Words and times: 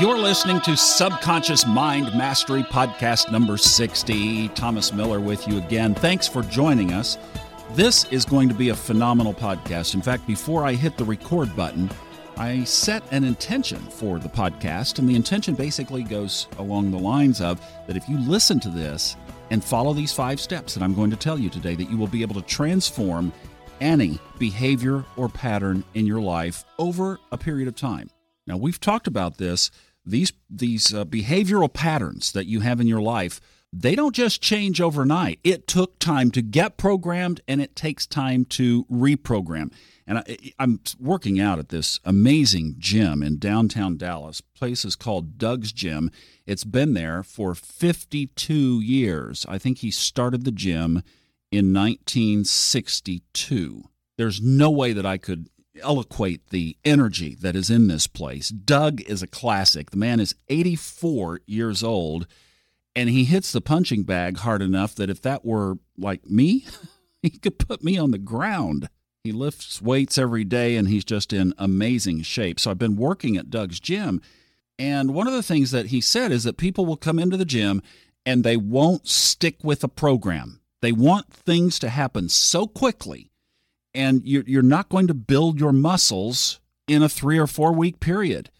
You're 0.00 0.16
listening 0.16 0.60
to 0.60 0.76
Subconscious 0.76 1.66
Mind 1.66 2.16
Mastery 2.16 2.62
Podcast 2.62 3.32
number 3.32 3.56
60. 3.56 4.46
Thomas 4.50 4.92
Miller 4.92 5.18
with 5.18 5.48
you 5.48 5.58
again. 5.58 5.92
Thanks 5.92 6.28
for 6.28 6.42
joining 6.42 6.92
us. 6.92 7.18
This 7.72 8.04
is 8.12 8.24
going 8.24 8.48
to 8.48 8.54
be 8.54 8.68
a 8.68 8.76
phenomenal 8.76 9.34
podcast. 9.34 9.94
In 9.94 10.00
fact, 10.00 10.24
before 10.24 10.64
I 10.64 10.74
hit 10.74 10.96
the 10.96 11.04
record 11.04 11.56
button, 11.56 11.90
I 12.36 12.62
set 12.62 13.02
an 13.10 13.24
intention 13.24 13.80
for 13.80 14.20
the 14.20 14.28
podcast, 14.28 15.00
and 15.00 15.08
the 15.08 15.16
intention 15.16 15.56
basically 15.56 16.04
goes 16.04 16.46
along 16.58 16.92
the 16.92 16.98
lines 16.98 17.40
of 17.40 17.60
that 17.88 17.96
if 17.96 18.08
you 18.08 18.20
listen 18.20 18.60
to 18.60 18.68
this 18.68 19.16
and 19.50 19.64
follow 19.64 19.92
these 19.92 20.12
five 20.12 20.38
steps 20.38 20.74
that 20.74 20.82
I'm 20.84 20.94
going 20.94 21.10
to 21.10 21.16
tell 21.16 21.40
you 21.40 21.50
today, 21.50 21.74
that 21.74 21.90
you 21.90 21.96
will 21.96 22.06
be 22.06 22.22
able 22.22 22.36
to 22.36 22.42
transform 22.42 23.32
any 23.80 24.20
behavior 24.38 25.04
or 25.16 25.28
pattern 25.28 25.82
in 25.94 26.06
your 26.06 26.20
life 26.20 26.64
over 26.78 27.18
a 27.32 27.36
period 27.36 27.66
of 27.66 27.74
time. 27.74 28.08
Now, 28.46 28.56
we've 28.56 28.80
talked 28.80 29.06
about 29.06 29.36
this 29.36 29.70
these 30.10 30.32
these 30.48 30.94
uh, 30.94 31.04
behavioral 31.04 31.72
patterns 31.72 32.32
that 32.32 32.46
you 32.46 32.60
have 32.60 32.80
in 32.80 32.86
your 32.86 33.02
life 33.02 33.40
they 33.70 33.94
don't 33.94 34.14
just 34.14 34.40
change 34.40 34.80
overnight. 34.80 35.40
It 35.44 35.66
took 35.66 35.98
time 35.98 36.30
to 36.30 36.40
get 36.40 36.78
programmed 36.78 37.42
and 37.46 37.60
it 37.60 37.76
takes 37.76 38.06
time 38.06 38.46
to 38.46 38.86
reprogram. 38.86 39.70
And 40.06 40.16
I, 40.18 40.38
i'm 40.58 40.80
working 40.98 41.38
out 41.38 41.58
at 41.58 41.68
this 41.68 42.00
amazing 42.04 42.76
gym 42.78 43.22
in 43.22 43.38
downtown 43.38 43.98
dallas. 43.98 44.40
Place 44.40 44.86
is 44.86 44.96
called 44.96 45.36
doug's 45.36 45.72
gym. 45.72 46.10
It's 46.46 46.64
been 46.64 46.94
there 46.94 47.22
for 47.22 47.54
52 47.54 48.80
years. 48.80 49.44
I 49.48 49.58
think 49.58 49.78
he 49.78 49.90
started 49.90 50.44
the 50.44 50.50
gym 50.50 51.02
in 51.50 51.72
1962 51.72 53.84
there's 54.18 54.42
no 54.42 54.70
way 54.70 54.92
that 54.92 55.06
i 55.06 55.16
could 55.16 55.48
eloquate 55.82 56.48
the 56.50 56.76
energy 56.84 57.34
that 57.40 57.56
is 57.56 57.70
in 57.70 57.88
this 57.88 58.06
place. 58.06 58.48
Doug 58.48 59.00
is 59.02 59.22
a 59.22 59.26
classic. 59.26 59.90
The 59.90 59.96
man 59.96 60.20
is 60.20 60.34
84 60.48 61.40
years 61.46 61.82
old, 61.82 62.26
and 62.94 63.08
he 63.08 63.24
hits 63.24 63.52
the 63.52 63.60
punching 63.60 64.04
bag 64.04 64.38
hard 64.38 64.62
enough 64.62 64.94
that 64.96 65.10
if 65.10 65.22
that 65.22 65.44
were 65.44 65.78
like 65.96 66.28
me, 66.28 66.66
he 67.22 67.30
could 67.30 67.58
put 67.58 67.82
me 67.84 67.98
on 67.98 68.10
the 68.10 68.18
ground. 68.18 68.88
He 69.24 69.32
lifts 69.32 69.82
weights 69.82 70.18
every 70.18 70.44
day, 70.44 70.76
and 70.76 70.88
he's 70.88 71.04
just 71.04 71.32
in 71.32 71.54
amazing 71.58 72.22
shape. 72.22 72.58
So 72.60 72.70
I've 72.70 72.78
been 72.78 72.96
working 72.96 73.36
at 73.36 73.50
Doug's 73.50 73.80
gym. 73.80 74.20
And 74.78 75.12
one 75.12 75.26
of 75.26 75.32
the 75.32 75.42
things 75.42 75.72
that 75.72 75.86
he 75.86 76.00
said 76.00 76.30
is 76.30 76.44
that 76.44 76.56
people 76.56 76.86
will 76.86 76.96
come 76.96 77.18
into 77.18 77.36
the 77.36 77.44
gym 77.44 77.82
and 78.24 78.44
they 78.44 78.56
won't 78.56 79.08
stick 79.08 79.56
with 79.62 79.82
a 79.82 79.88
program. 79.88 80.60
They 80.82 80.92
want 80.92 81.32
things 81.32 81.78
to 81.80 81.88
happen 81.88 82.28
so 82.28 82.66
quickly 82.66 83.32
and 83.94 84.22
you're 84.24 84.62
not 84.62 84.88
going 84.88 85.06
to 85.06 85.14
build 85.14 85.58
your 85.60 85.72
muscles 85.72 86.60
in 86.86 87.02
a 87.02 87.08
three 87.08 87.38
or 87.38 87.46
four 87.46 87.72
week 87.72 88.00
period. 88.00 88.50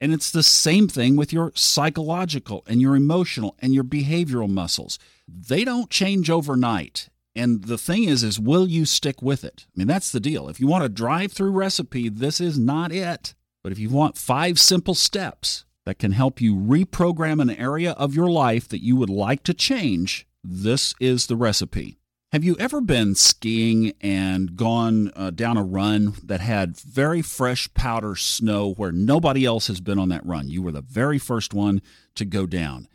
And 0.00 0.12
it's 0.12 0.30
the 0.30 0.42
same 0.42 0.88
thing 0.88 1.16
with 1.16 1.32
your 1.32 1.52
psychological 1.54 2.62
and 2.66 2.80
your 2.80 2.94
emotional 2.94 3.56
and 3.60 3.72
your 3.72 3.84
behavioral 3.84 4.50
muscles. 4.50 4.98
They 5.26 5.64
don't 5.64 5.88
change 5.88 6.28
overnight. 6.28 7.08
And 7.34 7.64
the 7.64 7.78
thing 7.78 8.04
is, 8.04 8.22
is 8.22 8.38
will 8.38 8.68
you 8.68 8.84
stick 8.84 9.22
with 9.22 9.44
it? 9.44 9.66
I 9.68 9.78
mean, 9.78 9.88
that's 9.88 10.12
the 10.12 10.20
deal. 10.20 10.48
If 10.48 10.60
you 10.60 10.66
want 10.66 10.84
a 10.84 10.88
drive-through 10.88 11.52
recipe, 11.52 12.08
this 12.08 12.40
is 12.40 12.58
not 12.58 12.92
it. 12.92 13.34
But 13.62 13.72
if 13.72 13.78
you 13.78 13.88
want 13.88 14.18
five 14.18 14.60
simple 14.60 14.94
steps 14.94 15.64
that 15.86 15.98
can 15.98 16.12
help 16.12 16.40
you 16.40 16.54
reprogram 16.54 17.40
an 17.40 17.50
area 17.50 17.92
of 17.92 18.14
your 18.14 18.30
life 18.30 18.68
that 18.68 18.84
you 18.84 18.96
would 18.96 19.10
like 19.10 19.42
to 19.44 19.54
change, 19.54 20.26
this 20.44 20.94
is 21.00 21.26
the 21.26 21.36
recipe. 21.36 21.98
Have 22.34 22.42
you 22.42 22.56
ever 22.58 22.80
been 22.80 23.14
skiing 23.14 23.92
and 24.00 24.56
gone 24.56 25.12
uh, 25.14 25.30
down 25.30 25.56
a 25.56 25.62
run 25.62 26.14
that 26.24 26.40
had 26.40 26.76
very 26.76 27.22
fresh 27.22 27.72
powder 27.74 28.16
snow 28.16 28.72
where 28.72 28.90
nobody 28.90 29.44
else 29.44 29.68
has 29.68 29.80
been 29.80 30.00
on 30.00 30.08
that 30.08 30.26
run? 30.26 30.48
You 30.48 30.60
were 30.60 30.72
the 30.72 30.80
very 30.80 31.20
first 31.20 31.54
one 31.54 31.80
to 32.16 32.24
go 32.24 32.44
down. 32.44 32.88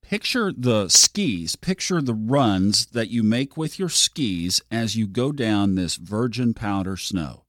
Picture 0.00 0.52
the 0.56 0.88
skis, 0.88 1.56
picture 1.56 2.00
the 2.00 2.14
runs 2.14 2.86
that 2.86 3.10
you 3.10 3.24
make 3.24 3.56
with 3.56 3.80
your 3.80 3.88
skis 3.88 4.62
as 4.70 4.94
you 4.94 5.08
go 5.08 5.32
down 5.32 5.74
this 5.74 5.96
virgin 5.96 6.54
powder 6.54 6.96
snow. 6.96 7.46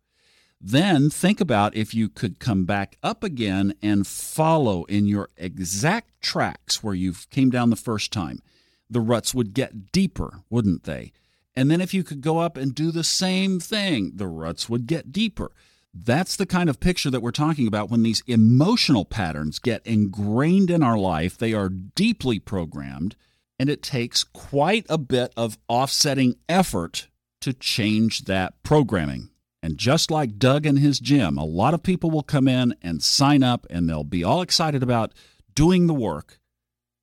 Then 0.60 1.12
think 1.12 1.40
about 1.40 1.76
if 1.76 1.94
you 1.94 2.10
could 2.10 2.40
come 2.40 2.66
back 2.66 2.98
up 3.04 3.24
again 3.24 3.76
and 3.84 4.08
follow 4.08 4.86
in 4.86 5.06
your 5.06 5.30
exact 5.38 6.24
tracks 6.24 6.82
where 6.82 6.96
you 6.96 7.14
came 7.30 7.52
down 7.52 7.70
the 7.70 7.76
first 7.76 8.12
time. 8.12 8.42
The 8.90 9.00
ruts 9.00 9.36
would 9.36 9.54
get 9.54 9.92
deeper, 9.92 10.42
wouldn't 10.50 10.86
they? 10.86 11.12
And 11.56 11.72
then 11.72 11.82
if 11.82 11.94
you 11.94 12.04
could 12.04 12.22
go 12.22 12.40
up 12.40 12.58
and 12.58 12.76
do 12.76 12.92
the 12.92 13.04
same 13.04 13.60
thing, 13.60 14.12
the 14.16 14.28
ruts 14.28 14.68
would 14.70 14.88
get 14.88 15.12
deeper. 15.12 15.52
That's 15.94 16.36
the 16.36 16.46
kind 16.46 16.70
of 16.70 16.82
picture 16.82 17.10
that 17.10 17.22
we're 17.22 17.32
talking 17.32 17.68
about 17.68 17.90
when 17.90 18.04
these 18.04 18.22
emotional 18.28 19.06
patterns 19.06 19.60
get 19.60 19.86
ingrained 19.88 20.70
in 20.70 20.84
our 20.84 20.98
life. 20.98 21.38
They 21.38 21.54
are 21.54 21.70
deeply 21.70 22.40
programmed, 22.40 23.16
and 23.58 23.70
it 23.70 23.82
takes 23.82 24.26
quite 24.26 24.86
a 24.90 24.98
bit 24.98 25.32
of 25.38 25.58
offsetting 25.70 26.36
effort 26.50 27.08
to 27.40 27.54
change 27.54 28.26
that 28.26 28.62
programming. 28.64 29.30
And 29.64 29.78
just 29.78 30.12
like 30.12 30.38
Doug 30.38 30.66
and 30.66 30.78
his 30.78 31.00
gym, 31.00 31.38
a 31.38 31.46
lot 31.46 31.74
of 31.74 31.82
people 31.82 32.12
will 32.12 32.24
come 32.24 32.48
in 32.48 32.76
and 32.82 33.02
sign 33.02 33.42
up 33.42 33.66
and 33.70 33.90
they'll 33.90 34.04
be 34.04 34.24
all 34.24 34.42
excited 34.42 34.84
about 34.84 35.14
doing 35.56 35.88
the 35.88 35.94
work 35.94 36.40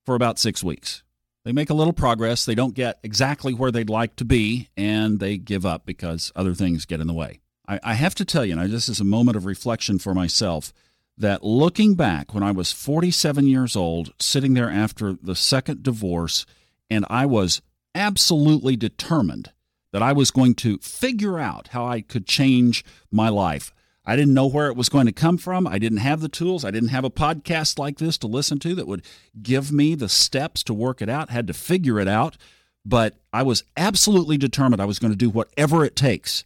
for 0.05 0.15
about 0.15 0.39
six 0.39 0.63
weeks. 0.63 1.03
They 1.45 1.51
make 1.51 1.69
a 1.69 1.73
little 1.73 1.93
progress. 1.93 2.45
They 2.45 2.55
don't 2.55 2.73
get 2.73 2.99
exactly 3.03 3.53
where 3.53 3.71
they'd 3.71 3.89
like 3.89 4.15
to 4.17 4.25
be, 4.25 4.69
and 4.77 5.19
they 5.19 5.37
give 5.37 5.65
up 5.65 5.85
because 5.85 6.31
other 6.35 6.53
things 6.53 6.85
get 6.85 7.01
in 7.01 7.07
the 7.07 7.13
way. 7.13 7.41
I, 7.67 7.79
I 7.83 7.93
have 7.95 8.15
to 8.15 8.25
tell 8.25 8.45
you, 8.45 8.57
and 8.57 8.71
this 8.71 8.87
is 8.87 8.99
a 8.99 9.05
moment 9.05 9.35
of 9.35 9.45
reflection 9.45 9.99
for 9.99 10.13
myself, 10.13 10.71
that 11.17 11.43
looking 11.43 11.95
back 11.95 12.33
when 12.33 12.43
I 12.43 12.51
was 12.51 12.71
47 12.71 13.45
years 13.45 13.75
old, 13.75 14.13
sitting 14.19 14.53
there 14.53 14.69
after 14.69 15.13
the 15.21 15.35
second 15.35 15.83
divorce, 15.83 16.45
and 16.89 17.05
I 17.09 17.25
was 17.25 17.61
absolutely 17.93 18.75
determined 18.75 19.51
that 19.91 20.01
I 20.01 20.13
was 20.13 20.31
going 20.31 20.55
to 20.55 20.79
figure 20.79 21.39
out 21.39 21.69
how 21.69 21.85
I 21.85 22.01
could 22.01 22.25
change 22.25 22.83
my 23.11 23.29
life. 23.29 23.71
I 24.05 24.15
didn't 24.15 24.33
know 24.33 24.47
where 24.47 24.67
it 24.67 24.75
was 24.75 24.89
going 24.89 25.05
to 25.05 25.13
come 25.13 25.37
from. 25.37 25.65
I 25.65 25.79
didn't 25.79 25.99
have 25.99 26.19
the 26.19 26.29
tools. 26.29 26.65
I 26.65 26.71
didn't 26.71 26.89
have 26.89 27.05
a 27.05 27.09
podcast 27.09 27.79
like 27.79 27.97
this 27.97 28.17
to 28.19 28.27
listen 28.27 28.59
to 28.59 28.75
that 28.75 28.87
would 28.87 29.05
give 29.41 29.71
me 29.71 29.95
the 29.95 30.09
steps 30.09 30.61
to 30.63 30.73
work 30.73 31.01
it 31.01 31.09
out. 31.09 31.29
Had 31.29 31.47
to 31.47 31.53
figure 31.53 31.99
it 31.99 32.07
out. 32.07 32.37
But 32.85 33.15
I 33.31 33.43
was 33.43 33.63
absolutely 33.77 34.37
determined 34.37 34.81
I 34.81 34.85
was 34.85 34.99
going 34.99 35.13
to 35.13 35.17
do 35.17 35.29
whatever 35.29 35.85
it 35.85 35.95
takes. 35.95 36.43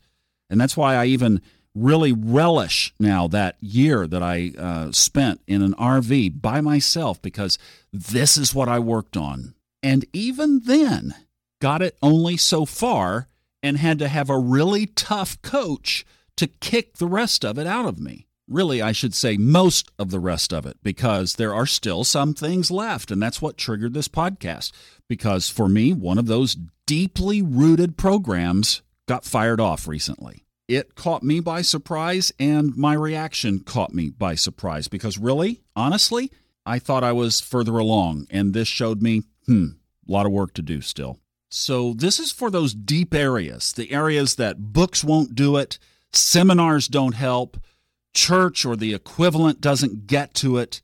And 0.50 0.62
that's 0.62 0.78
why 0.78 0.96
I 0.96 1.06
even 1.06 1.42
really 1.74 2.12
relish 2.12 2.94
now 3.00 3.28
that 3.28 3.56
year 3.60 4.08
that 4.08 4.22
I 4.22 4.52
uh, 4.58 4.92
spent 4.92 5.42
in 5.48 5.62
an 5.62 5.74
RV 5.76 6.42
by 6.42 6.62
myself 6.62 7.22
because 7.22 7.58
this 7.92 8.38
is 8.38 8.54
what 8.54 8.70
I 8.70 8.80
worked 8.80 9.18
on. 9.18 9.56
And 9.82 10.06
even 10.14 10.62
then, 10.66 11.16
got 11.60 11.82
it 11.82 11.98
only 12.02 12.38
so 12.38 12.66
far 12.66 13.28
and 13.64 13.78
had 13.78 14.00
to 14.00 14.08
have 14.08 14.30
a 14.30 14.38
really 14.38 14.86
tough 14.86 15.42
coach 15.42 16.06
to 16.38 16.48
kick 16.48 16.98
the 16.98 17.08
rest 17.08 17.44
of 17.44 17.60
it 17.60 17.68
out 17.68 17.86
of 17.86 18.00
me. 18.00 18.28
Really, 18.48 18.82
I 18.82 18.94
should 18.94 19.14
say 19.14 19.36
most 19.36 19.92
of 20.00 20.10
the 20.10 20.22
rest 20.22 20.54
of 20.54 20.66
it, 20.66 20.78
because 20.82 21.36
there 21.36 21.54
are 21.54 21.66
still 21.66 22.06
some 22.06 22.34
things 22.34 22.72
left. 22.72 23.12
And 23.12 23.22
that's 23.22 23.42
what 23.42 23.58
triggered 23.58 23.94
this 23.94 24.08
podcast. 24.08 24.72
Because 25.10 25.50
for 25.50 25.68
me, 25.68 25.92
one 25.92 26.18
of 26.18 26.28
those 26.28 26.58
deeply 26.86 27.42
rooted 27.42 27.98
programs 27.98 28.82
got 29.06 29.26
fired 29.26 29.60
off 29.60 29.88
recently. 29.88 30.46
It 30.70 30.96
caught 30.96 31.24
me 31.24 31.40
by 31.40 31.62
surprise, 31.62 32.32
and 32.40 32.76
my 32.76 32.94
reaction 32.94 33.60
caught 33.60 33.94
me 33.94 34.10
by 34.10 34.36
surprise. 34.36 34.88
Because 34.88 35.18
really, 35.18 35.62
honestly, 35.76 36.32
I 36.66 36.80
thought 36.80 37.04
I 37.04 37.14
was 37.14 37.42
further 37.42 37.78
along, 37.78 38.28
and 38.30 38.54
this 38.54 38.68
showed 38.68 39.02
me, 39.02 39.24
hmm, 39.46 39.68
a 40.08 40.12
lot 40.12 40.26
of 40.26 40.32
work 40.32 40.54
to 40.54 40.62
do 40.62 40.82
still. 40.82 41.20
So, 41.50 41.94
this 41.94 42.20
is 42.20 42.34
for 42.34 42.52
those 42.52 42.74
deep 42.74 43.14
areas, 43.14 43.72
the 43.72 43.92
areas 43.92 44.36
that 44.36 44.74
books 44.74 45.02
won't 45.02 45.34
do 45.34 45.56
it, 45.56 45.80
Seminars 46.14 46.88
don't 46.88 47.16
help. 47.16 47.58
Church 48.14 48.66
or 48.66 48.76
the 48.76 48.94
equivalent 48.94 49.62
doesn't 49.62 50.08
get 50.08 50.34
to 50.36 50.58
it. 50.58 50.82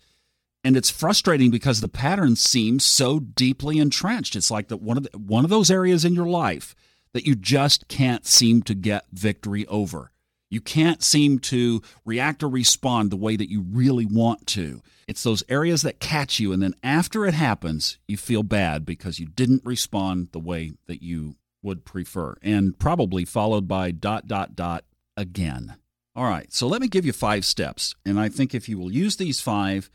And 0.63 0.77
it's 0.77 0.89
frustrating 0.89 1.51
because 1.51 1.81
the 1.81 1.89
pattern 1.89 2.35
seems 2.35 2.85
so 2.85 3.19
deeply 3.19 3.79
entrenched. 3.79 4.35
It's 4.35 4.51
like 4.51 4.69
that 4.69 4.81
one 4.81 4.97
of 4.97 5.03
the, 5.03 5.17
one 5.17 5.43
of 5.43 5.49
those 5.49 5.71
areas 5.71 6.05
in 6.05 6.13
your 6.13 6.27
life 6.27 6.75
that 7.13 7.25
you 7.25 7.35
just 7.35 7.87
can't 7.87 8.25
seem 8.25 8.61
to 8.63 8.73
get 8.73 9.05
victory 9.11 9.65
over. 9.67 10.11
You 10.49 10.61
can't 10.61 11.01
seem 11.01 11.39
to 11.39 11.81
react 12.05 12.43
or 12.43 12.47
respond 12.47 13.09
the 13.09 13.17
way 13.17 13.35
that 13.35 13.49
you 13.49 13.61
really 13.61 14.05
want 14.05 14.45
to. 14.47 14.83
It's 15.07 15.23
those 15.23 15.43
areas 15.49 15.81
that 15.81 15.99
catch 15.99 16.39
you, 16.39 16.53
and 16.53 16.61
then 16.61 16.75
after 16.83 17.25
it 17.25 17.33
happens, 17.33 17.97
you 18.07 18.17
feel 18.17 18.43
bad 18.43 18.85
because 18.85 19.19
you 19.19 19.25
didn't 19.25 19.65
respond 19.65 20.29
the 20.31 20.39
way 20.39 20.73
that 20.85 21.01
you 21.01 21.37
would 21.63 21.85
prefer, 21.85 22.35
and 22.43 22.77
probably 22.77 23.25
followed 23.25 23.67
by 23.67 23.89
dot, 23.89 24.27
dot, 24.27 24.55
dot, 24.55 24.85
again. 25.17 25.75
All 26.15 26.25
right, 26.25 26.51
so 26.53 26.67
let 26.67 26.81
me 26.81 26.87
give 26.87 27.05
you 27.05 27.13
five 27.13 27.45
steps. 27.45 27.95
And 28.05 28.19
I 28.19 28.29
think 28.29 28.53
if 28.53 28.69
you 28.69 28.77
will 28.77 28.91
use 28.91 29.15
these 29.15 29.41
five, 29.41 29.89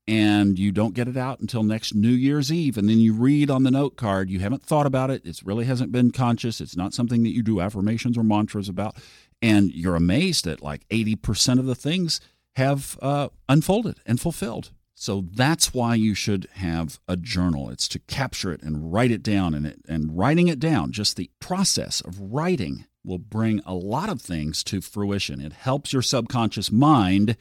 and 0.08 0.58
you 0.58 0.72
don't 0.72 0.94
get 0.94 1.06
it 1.06 1.18
out 1.18 1.38
until 1.38 1.62
next 1.62 1.94
New 1.94 2.08
Year's 2.08 2.50
Eve 2.50 2.78
and 2.78 2.88
then 2.88 2.98
you 2.98 3.12
read 3.12 3.50
on 3.50 3.62
the 3.62 3.70
note 3.70 3.96
card 3.96 4.30
you 4.30 4.40
haven't 4.40 4.62
thought 4.62 4.86
about 4.86 5.10
it. 5.10 5.24
It 5.24 5.40
really 5.44 5.66
hasn't 5.66 5.92
been 5.92 6.10
conscious. 6.10 6.62
It's 6.62 6.76
not 6.76 6.94
something 6.94 7.22
that 7.22 7.34
you 7.34 7.42
do 7.42 7.60
affirmations 7.60 8.16
or 8.16 8.24
mantras 8.24 8.70
about 8.70 8.96
and 9.42 9.70
you're 9.70 9.96
amazed 9.96 10.46
that 10.46 10.62
like 10.62 10.88
80% 10.88 11.58
of 11.58 11.66
the 11.66 11.74
things 11.74 12.20
have 12.56 12.98
uh, 13.02 13.28
unfolded 13.48 14.00
and 14.06 14.18
fulfilled. 14.18 14.70
So 14.94 15.26
that's 15.30 15.72
why 15.72 15.94
you 15.94 16.14
should 16.14 16.48
have 16.54 16.98
a 17.06 17.16
journal. 17.16 17.70
It's 17.70 17.86
to 17.88 18.00
capture 18.00 18.50
it 18.50 18.62
and 18.62 18.92
write 18.92 19.12
it 19.12 19.22
down 19.22 19.54
and 19.54 19.64
it, 19.64 19.80
and 19.88 20.18
writing 20.18 20.48
it 20.48 20.58
down, 20.58 20.90
just 20.90 21.16
the 21.16 21.30
process 21.38 22.00
of 22.00 22.18
writing 22.18 22.86
will 23.04 23.18
bring 23.18 23.60
a 23.64 23.74
lot 23.74 24.08
of 24.08 24.20
things 24.20 24.64
to 24.64 24.80
fruition. 24.80 25.40
It 25.40 25.52
helps 25.52 25.92
your 25.92 26.02
subconscious 26.02 26.72
mind 26.72 27.36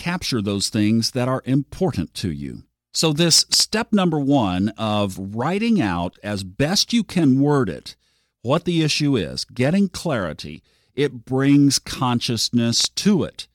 capture 0.00 0.40
those 0.40 0.70
things 0.70 1.10
that 1.10 1.28
are 1.28 1.42
important 1.44 2.14
to 2.14 2.32
you. 2.32 2.64
So 2.92 3.12
this 3.12 3.44
step 3.50 3.92
number 3.92 4.18
1 4.18 4.70
of 4.70 5.16
writing 5.36 5.80
out 5.80 6.18
as 6.24 6.42
best 6.42 6.92
you 6.92 7.04
can 7.04 7.38
word 7.38 7.68
it 7.68 7.94
what 8.42 8.64
the 8.64 8.82
issue 8.82 9.16
is, 9.16 9.44
getting 9.44 9.88
clarity, 9.88 10.62
it 10.94 11.26
brings 11.26 11.78
consciousness 11.78 12.88
to 12.88 13.22
it. 13.22 13.46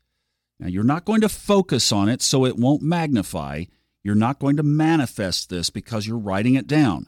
Now, 0.59 0.67
you're 0.67 0.83
not 0.83 1.03
going 1.03 1.21
to 1.21 1.29
focus 1.29 1.91
on 1.91 2.07
it 2.07 2.21
so 2.21 2.45
it 2.45 2.57
won't 2.57 2.83
magnify. 2.83 3.65
You're 4.03 4.13
not 4.13 4.37
going 4.37 4.55
to 4.57 4.63
manifest 4.63 5.49
this 5.49 5.71
because 5.71 6.05
you're 6.05 6.17
writing 6.17 6.53
it 6.53 6.67
down. 6.67 7.07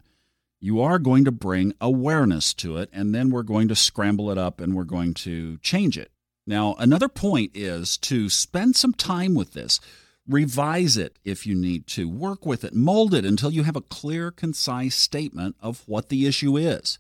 You 0.60 0.81
are 0.81 0.98
going 0.98 1.24
to 1.25 1.31
bring 1.31 1.75
awareness 1.80 2.56
to 2.56 2.78
it, 2.78 2.90
and 2.92 3.13
then 3.13 3.30
we're 3.30 3.44
going 3.44 3.68
to 3.68 3.75
scramble 3.75 4.31
it 4.31 4.40
up 4.40 4.60
and 4.60 4.75
we're 4.75 4.83
going 4.83 5.13
to 5.13 5.60
change 5.60 5.98
it. 6.00 6.12
Now, 6.48 6.76
another 6.80 7.10
point 7.10 7.52
is 7.54 7.98
to 7.98 8.30
spend 8.30 8.78
some 8.78 8.94
time 8.94 9.36
with 9.36 9.52
this. 9.52 9.82
Revise 10.26 10.96
it 10.96 11.20
if 11.26 11.46
you 11.46 11.54
need 11.54 11.88
to. 11.88 12.08
Work 12.08 12.46
with 12.46 12.64
it. 12.64 12.74
Mold 12.74 13.14
it 13.14 13.26
until 13.26 13.52
you 13.52 13.64
have 13.64 13.76
a 13.76 13.82
clear, 13.82 14.32
concise 14.32 14.96
statement 14.96 15.58
of 15.60 15.84
what 15.88 16.08
the 16.08 16.26
issue 16.26 16.56
is, 16.56 16.98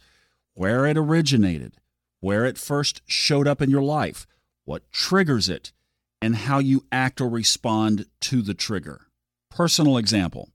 where 0.53 0.85
it 0.85 0.97
originated, 0.97 1.77
where 2.19 2.45
it 2.45 2.57
first 2.57 3.01
showed 3.05 3.47
up 3.47 3.61
in 3.61 3.69
your 3.69 3.81
life, 3.81 4.27
what 4.65 4.91
triggers 4.91 5.47
it, 5.47 5.71
and 6.21 6.35
how 6.35 6.59
you 6.59 6.83
act 6.91 7.21
or 7.21 7.29
respond 7.29 8.05
to 8.19 8.41
the 8.41 8.53
trigger. 8.53 9.07
Personal 9.49 9.97
example 9.97 10.49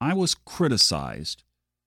I 0.00 0.14
was 0.14 0.34
criticized 0.34 1.44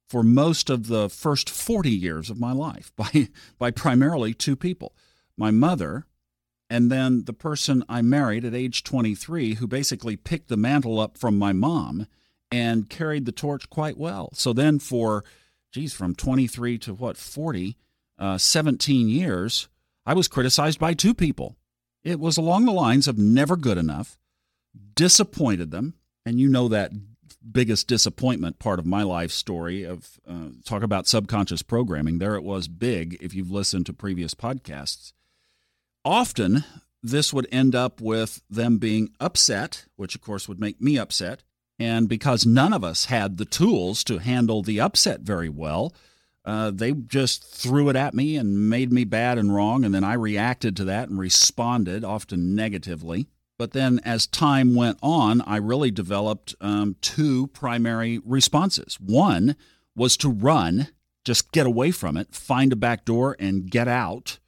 for 0.08 0.24
most 0.24 0.69
of 0.69 0.88
the 0.88 1.10
first 1.10 1.50
40 1.50 1.90
years 1.90 2.30
of 2.30 2.40
my 2.40 2.54
life 2.54 2.94
by, 2.96 3.28
by 3.60 3.72
primarily 3.72 4.34
two 4.34 4.56
people 4.56 4.96
my 5.38 5.51
mother, 5.51 6.06
and 6.69 6.91
then 6.91 7.25
the 7.25 7.33
person 7.33 7.83
I 7.88 8.01
married 8.01 8.45
at 8.45 8.53
age 8.53 8.83
23, 8.83 9.56
who 9.56 9.67
basically 9.67 10.15
picked 10.15 10.47
the 10.50 10.57
mantle 10.57 11.00
up 11.00 11.17
from 11.17 11.38
my 11.38 11.53
mom 11.53 12.07
and 12.51 12.89
carried 12.89 13.25
the 13.25 13.31
torch 13.31 13.69
quite 13.69 13.97
well. 13.97 14.29
So 14.33 14.53
then, 14.53 14.79
for, 14.79 15.23
geez, 15.71 15.94
from 15.94 16.15
23 16.15 16.77
to 16.79 16.94
what, 16.94 17.17
40, 17.17 17.77
uh, 18.17 18.38
17 18.38 19.09
years, 19.09 19.67
I 20.06 20.13
was 20.13 20.27
criticized 20.27 20.79
by 20.79 20.94
two 20.94 21.13
people 21.13 21.56
it 22.06 22.19
was 22.19 22.38
along 22.38 22.65
the 22.65 22.71
lines 22.71 23.07
of 23.07 23.17
never 23.17 23.57
good 23.57 23.79
enough, 23.79 24.17
disappointed 24.95 25.71
them, 25.71 25.95
and 26.23 26.39
you 26.39 26.47
know 26.47 26.67
that 26.67 26.91
biggest 27.51 27.88
disappointment 27.88 28.59
part 28.59 28.79
of 28.79 28.85
my 28.85 29.01
life 29.03 29.31
story 29.31 29.83
of 29.83 30.19
uh, 30.27 30.50
talk 30.63 30.83
about 30.83 31.07
subconscious 31.07 31.63
programming. 31.63 32.19
There 32.19 32.35
it 32.35 32.44
was 32.44 32.67
big 32.67 33.17
if 33.21 33.33
you've 33.33 33.51
listened 33.51 33.88
to 33.88 33.94
previous 33.94 34.35
podcasts. 34.35 35.13
Often 36.06 36.63
this 37.02 37.34
would 37.34 37.48
end 37.52 37.75
up 37.75 38.00
with 38.00 38.44
them 38.50 38.78
being 38.78 39.10
upset, 39.19 39.86
which 39.96 40.16
of 40.16 40.22
course 40.22 40.48
would 40.48 40.60
make 40.60 40.80
me 40.80 40.98
upset. 41.00 41.44
And 41.80 42.07
because 42.07 42.46
none 42.46 42.72
of 42.72 42.84
us 42.84 43.06
had 43.06 43.38
the 43.38 43.46
tools 43.46 44.04
to 44.06 44.19
handle 44.19 44.62
the 44.62 44.80
upset 44.80 45.22
very 45.22 45.50
well, 45.50 45.94
uh, 46.46 46.72
they 46.72 46.92
just 46.92 47.44
threw 47.44 47.90
it 47.90 47.96
at 47.96 48.13
me 48.13 48.38
and 48.38 48.69
made 48.69 48.94
me 48.94 49.04
bad 49.04 49.40
and 49.40 49.54
wrong, 49.54 49.84
and 49.84 49.94
then 49.94 50.04
I 50.04 50.13
reacted 50.13 50.78
to 50.78 50.86
that 50.86 51.10
and 51.10 51.18
responded, 51.18 52.04
often 52.04 52.54
negatively. 52.54 53.28
But 53.58 53.72
then, 53.72 54.00
as 54.06 54.28
time 54.28 54.75
went 54.75 55.00
on, 55.01 55.42
I 55.42 55.58
really 55.58 55.90
developed 55.90 56.54
um, 56.62 56.98
two 57.01 57.48
primary 57.48 58.19
responses. 58.24 59.00
One 59.00 59.56
was 59.96 60.18
to 60.18 60.30
run, 60.30 60.90
just 61.24 61.51
get 61.51 61.66
away 61.66 61.92
from 61.92 62.16
it, 62.16 62.36
find 62.36 62.72
a 62.72 62.75
back 62.75 63.06
door 63.06 63.36
and 63.40 63.69
get 63.69 63.88
out. 63.88 64.40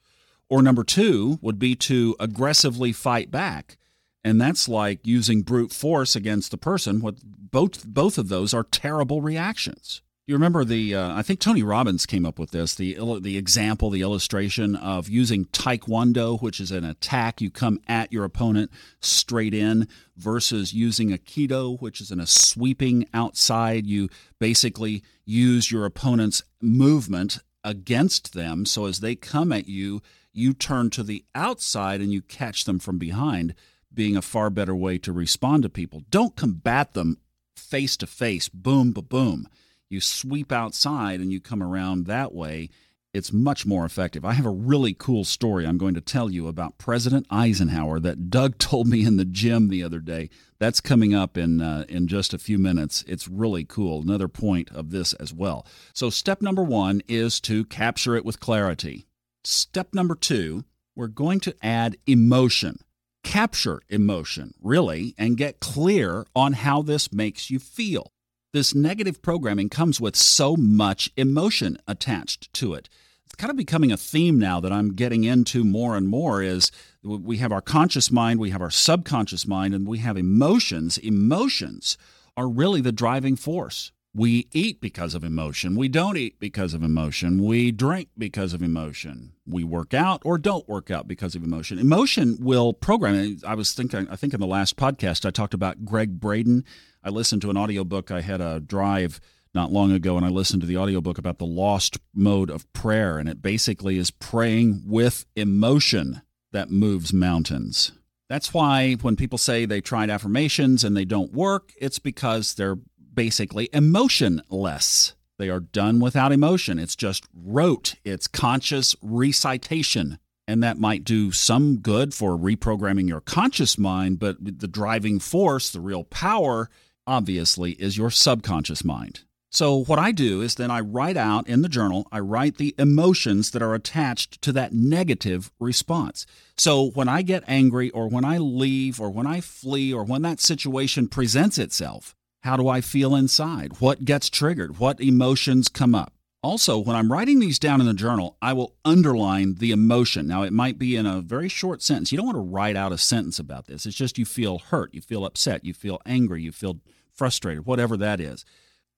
Or 0.50 0.62
number 0.62 0.84
two 0.84 1.40
would 1.42 1.60
be 1.60 1.76
to 1.76 2.16
aggressively 2.20 2.94
fight 2.94 3.32
back. 3.32 3.78
And 4.24 4.42
that's 4.42 4.68
like 4.68 5.06
using 5.06 5.42
brute 5.42 5.72
force 5.72 6.16
against 6.16 6.52
the 6.52 6.58
person. 6.58 7.02
What 7.02 7.16
both 7.24 7.86
both 7.88 8.18
of 8.18 8.30
those 8.30 8.54
are 8.54 8.64
terrible 8.64 9.22
reactions. 9.22 10.02
You 10.28 10.36
remember 10.36 10.66
the? 10.66 10.94
Uh, 10.94 11.16
I 11.18 11.22
think 11.22 11.40
Tony 11.40 11.64
Robbins 11.64 12.06
came 12.06 12.26
up 12.26 12.38
with 12.38 12.52
this. 12.52 12.76
The 12.76 12.98
the 13.22 13.38
example, 13.38 13.90
the 13.90 14.02
illustration 14.02 14.76
of 14.76 15.08
using 15.08 15.46
Taekwondo, 15.46 16.42
which 16.42 16.60
is 16.60 16.70
an 16.70 16.84
attack 16.84 17.40
you 17.40 17.50
come 17.50 17.80
at 17.88 18.12
your 18.12 18.26
opponent 18.26 18.70
straight 19.00 19.54
in, 19.54 19.88
versus 20.18 20.74
using 20.74 21.12
Aikido, 21.12 21.82
which 21.82 22.02
is 22.02 22.12
in 22.12 22.20
a 22.20 22.28
sweeping 22.28 23.08
outside. 23.14 23.86
You 23.88 24.10
basically 24.38 25.02
use 25.24 25.72
your 25.72 25.86
opponent's 25.86 26.44
movement 26.62 27.40
against 27.68 28.34
them. 28.34 28.66
So 28.66 28.86
as 28.86 29.00
they 29.00 29.16
come 29.16 29.52
at 29.52 29.68
you, 29.68 30.02
you 30.32 30.54
turn 30.54 30.90
to 30.92 31.04
the 31.04 31.26
outside 31.36 32.02
and 32.02 32.12
you 32.12 32.22
catch 32.22 32.66
them 32.66 32.80
from 32.80 32.98
behind. 32.98 33.54
Being 33.94 34.16
a 34.16 34.22
far 34.22 34.50
better 34.50 34.76
way 34.76 34.98
to 35.00 35.12
respond 35.12 35.64
to 35.64 35.70
people. 35.70 36.04
Don't 36.10 36.36
combat 36.36 36.94
them 36.94 37.18
face 37.56 37.98
to 37.98 38.08
face. 38.08 38.48
Boom, 38.48 38.92
ba 38.92 39.02
boom 39.02 39.48
you 39.90 40.02
sweep 40.02 40.52
outside 40.52 41.20
and 41.20 41.32
you 41.32 41.40
come 41.40 41.64
around 41.64 42.06
that 42.06 42.34
way, 42.34 42.70
it's 43.18 43.34
much 43.34 43.66
more 43.66 43.84
effective. 43.84 44.24
I 44.24 44.34
have 44.34 44.46
a 44.46 44.52
really 44.52 44.94
cool 44.94 45.24
story 45.24 45.66
I'm 45.66 45.80
going 45.80 45.96
to 45.96 46.02
tell 46.02 46.30
you 46.30 46.48
about 46.48 46.78
President 46.78 47.26
Eisenhower 47.32 48.00
that 48.00 48.30
Doug 48.30 48.58
told 48.60 48.88
me 48.88 49.04
in 49.04 49.18
the 49.18 49.26
gym 49.26 49.70
the 49.70 49.84
other 49.84 50.00
day. 50.00 50.30
That's 50.60 50.80
coming 50.80 51.16
up 51.16 51.38
in 51.38 51.60
uh, 51.60 51.86
in 51.90 52.08
just 52.08 52.34
a 52.34 52.38
few 52.38 52.60
minutes. 52.60 53.04
It's 53.08 53.28
really 53.28 53.66
cool. 53.66 54.02
Another 54.02 54.28
point 54.28 54.70
of 54.72 54.92
this 54.92 55.14
as 55.14 55.34
well. 55.34 55.66
So 55.94 56.10
step 56.10 56.42
number 56.42 56.64
1 56.64 57.02
is 57.08 57.40
to 57.42 57.66
capture 57.66 58.16
it 58.16 58.24
with 58.24 58.40
clarity. 58.40 59.08
Step 59.44 59.94
number 59.94 60.16
2, 60.16 60.64
we're 60.96 61.08
going 61.08 61.40
to 61.42 61.56
add 61.62 61.98
emotion. 62.06 62.80
Capture 63.24 63.82
emotion, 63.90 64.54
really, 64.62 65.14
and 65.18 65.38
get 65.38 65.60
clear 65.60 66.26
on 66.36 66.54
how 66.54 66.82
this 66.82 67.12
makes 67.12 67.50
you 67.50 67.60
feel 67.60 68.14
this 68.54 68.74
negative 68.74 69.22
programming 69.22 69.70
comes 69.70 70.00
with 70.02 70.16
so 70.16 70.56
much 70.56 71.12
emotion 71.16 71.78
attached 71.88 72.52
to 72.54 72.74
it. 72.74 72.90
Kind 73.38 73.52
of 73.52 73.58
becoming 73.58 73.92
a 73.92 73.98
theme 73.98 74.40
now 74.40 74.60
that 74.60 74.72
I'm 74.72 74.96
getting 74.96 75.24
into 75.24 75.64
more 75.64 75.96
and 75.96 76.08
more 76.08 76.42
is 76.42 76.72
we 77.04 77.38
have 77.38 77.52
our 77.52 77.62
conscious 77.62 78.12
mind, 78.12 78.40
we 78.40 78.50
have 78.50 78.64
our 78.64 78.72
subconscious 78.72 79.46
mind, 79.46 79.76
and 79.76 79.88
we 79.88 80.00
have 80.00 80.18
emotions. 80.18 80.98
Emotions 80.98 82.00
are 82.36 82.48
really 82.48 82.82
the 82.82 82.92
driving 82.92 83.36
force. 83.36 83.92
We 84.12 84.48
eat 84.52 84.82
because 84.82 85.14
of 85.14 85.24
emotion. 85.24 85.76
We 85.76 85.88
don't 85.88 86.18
eat 86.18 86.40
because 86.40 86.74
of 86.74 86.82
emotion. 86.82 87.44
We 87.44 87.72
drink 87.72 88.10
because 88.18 88.56
of 88.56 88.64
emotion. 88.64 89.34
We 89.46 89.64
work 89.64 89.94
out 89.94 90.24
or 90.26 90.40
don't 90.40 90.68
work 90.68 90.90
out 90.90 91.08
because 91.08 91.36
of 91.36 91.44
emotion. 91.44 91.78
Emotion 91.78 92.38
will 92.40 92.74
program. 92.74 93.38
I 93.46 93.54
was 93.54 93.74
thinking, 93.74 94.08
I 94.10 94.16
think 94.16 94.34
in 94.34 94.40
the 94.40 94.48
last 94.48 94.78
podcast, 94.78 95.24
I 95.24 95.30
talked 95.30 95.54
about 95.54 95.86
Gregg 95.86 96.20
Braden. 96.20 96.66
I 97.04 97.10
listened 97.10 97.44
to 97.44 97.52
an 97.52 97.58
audiobook. 97.58 98.10
I 98.10 98.22
had 98.22 98.42
a 98.42 98.60
drive 98.60 99.22
not 99.58 99.72
long 99.72 99.92
ago 99.92 100.18
and 100.18 100.26
I 100.26 100.30
listened 100.30 100.62
to 100.62 100.68
the 100.68 100.78
audiobook 100.78 101.18
about 101.18 101.40
the 101.40 101.46
lost 101.46 101.98
mode 102.14 102.52
of 102.52 102.72
prayer. 102.74 103.18
And 103.18 103.28
it 103.28 103.42
basically 103.42 103.98
is 103.98 104.12
praying 104.12 104.84
with 104.86 105.26
emotion 105.36 106.22
that 106.52 106.70
moves 106.70 107.12
mountains. 107.12 107.92
That's 108.30 108.54
why 108.54 108.94
when 109.02 109.16
people 109.16 109.40
say 109.40 109.66
they 109.66 109.82
tried 109.82 110.12
affirmations 110.12 110.84
and 110.84 110.96
they 110.96 111.06
don't 111.06 111.34
work, 111.34 111.74
it's 111.82 111.98
because 111.98 112.54
they're 112.54 112.78
basically 113.16 113.68
emotionless. 113.74 115.16
They 115.40 115.50
are 115.50 115.60
done 115.60 116.00
without 116.00 116.32
emotion. 116.32 116.78
It's 116.78 116.96
just 116.96 117.26
rote, 117.34 117.96
it's 118.06 118.28
conscious 118.28 118.96
recitation. 119.02 120.20
And 120.48 120.62
that 120.62 120.78
might 120.78 121.04
do 121.04 121.32
some 121.32 121.78
good 121.78 122.14
for 122.14 122.38
reprogramming 122.38 123.10
your 123.10 123.22
conscious 123.22 123.76
mind, 123.78 124.20
but 124.20 124.38
the 124.40 124.68
driving 124.68 125.20
force, 125.20 125.72
the 125.72 125.82
real 125.82 126.04
power, 126.04 126.70
obviously, 127.08 127.72
is 127.74 127.98
your 127.98 128.12
subconscious 128.12 128.84
mind. 128.84 129.24
So, 129.58 129.86
what 129.86 129.98
I 129.98 130.12
do 130.12 130.42
is 130.42 130.54
then 130.54 130.70
I 130.70 130.82
write 130.82 131.18
out 131.18 131.48
in 131.50 131.64
the 131.64 131.68
journal, 131.68 132.08
I 132.12 132.20
write 132.20 132.58
the 132.58 132.76
emotions 132.78 133.50
that 133.50 133.64
are 133.64 133.74
attached 133.74 134.40
to 134.44 134.52
that 134.52 134.72
negative 134.72 135.52
response. 135.60 136.28
So, 136.60 136.92
when 136.92 137.10
I 137.10 137.24
get 137.24 137.44
angry, 137.48 137.90
or 137.90 138.08
when 138.08 138.24
I 138.24 138.38
leave, 138.38 139.02
or 139.02 139.10
when 139.10 139.26
I 139.26 139.42
flee, 139.42 139.92
or 139.92 140.04
when 140.04 140.22
that 140.22 140.40
situation 140.40 141.08
presents 141.08 141.58
itself, 141.58 142.16
how 142.44 142.56
do 142.56 142.68
I 142.68 142.82
feel 142.82 143.16
inside? 143.16 143.82
What 143.82 144.06
gets 144.06 144.30
triggered? 144.30 144.78
What 144.78 145.02
emotions 145.02 145.70
come 145.70 145.96
up? 145.96 146.14
Also, 146.44 146.78
when 146.78 146.96
I'm 146.96 147.12
writing 147.12 147.40
these 147.40 147.58
down 147.58 147.82
in 147.82 147.88
the 147.88 147.96
journal, 147.96 148.38
I 148.40 148.54
will 148.54 148.76
underline 148.86 149.56
the 149.56 149.72
emotion. 149.72 150.28
Now, 150.28 150.44
it 150.44 150.54
might 150.54 150.78
be 150.78 150.96
in 150.96 151.08
a 151.08 151.22
very 151.22 151.50
short 151.50 151.82
sentence. 151.82 152.12
You 152.12 152.20
don't 152.20 152.28
want 152.28 152.38
to 152.38 152.42
write 152.42 152.76
out 152.76 152.92
a 152.92 152.98
sentence 153.00 153.40
about 153.40 153.66
this. 153.66 153.88
It's 153.88 153.98
just 153.98 154.20
you 154.20 154.26
feel 154.26 154.60
hurt, 154.60 154.94
you 154.94 155.02
feel 155.02 155.26
upset, 155.26 155.66
you 155.66 155.74
feel 155.74 156.00
angry, 156.06 156.44
you 156.44 156.52
feel 156.52 156.78
frustrated, 157.12 157.66
whatever 157.66 157.98
that 157.98 158.20
is. 158.20 158.46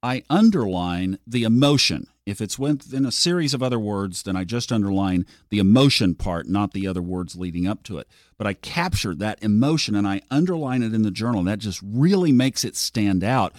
I 0.02 0.24
underline 0.30 1.20
the 1.28 1.44
emotion. 1.44 2.08
If 2.26 2.42
it's 2.42 2.60
within 2.60 3.06
a 3.06 3.12
series 3.12 3.54
of 3.54 3.64
other 3.64 3.80
words, 3.80 4.24
then 4.24 4.36
I 4.36 4.44
just 4.44 4.72
underline 4.72 5.26
the 5.50 5.60
emotion 5.60 6.16
part, 6.16 6.48
not 6.48 6.74
the 6.74 6.88
other 6.88 7.02
words 7.02 7.36
leading 7.36 7.68
up 7.68 7.84
to 7.84 7.98
it. 7.98 8.08
But 8.38 8.48
I 8.48 8.54
capture 8.54 9.16
that 9.16 9.42
emotion 9.44 9.96
and 9.96 10.08
I 10.08 10.22
underline 10.30 10.84
it 10.84 10.94
in 10.94 11.02
the 11.02 11.12
journal. 11.12 11.40
And 11.40 11.48
that 11.50 11.60
just 11.60 11.82
really 11.84 12.32
makes 12.32 12.64
it 12.64 12.76
stand 12.76 13.24
out. 13.24 13.54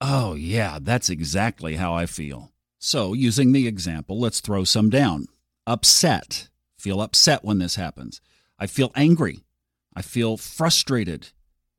Oh, 0.00 0.34
yeah, 0.34 0.78
that's 0.80 1.10
exactly 1.10 1.76
how 1.76 1.94
I 1.94 2.06
feel. 2.06 2.52
So, 2.78 3.12
using 3.12 3.52
the 3.52 3.66
example, 3.66 4.18
let's 4.18 4.40
throw 4.40 4.64
some 4.64 4.90
down. 4.90 5.26
Upset. 5.66 6.48
Feel 6.78 7.02
upset 7.02 7.44
when 7.44 7.58
this 7.58 7.76
happens. 7.76 8.20
I 8.58 8.66
feel 8.66 8.92
angry. 8.94 9.44
I 9.94 10.02
feel 10.02 10.36
frustrated. 10.36 11.28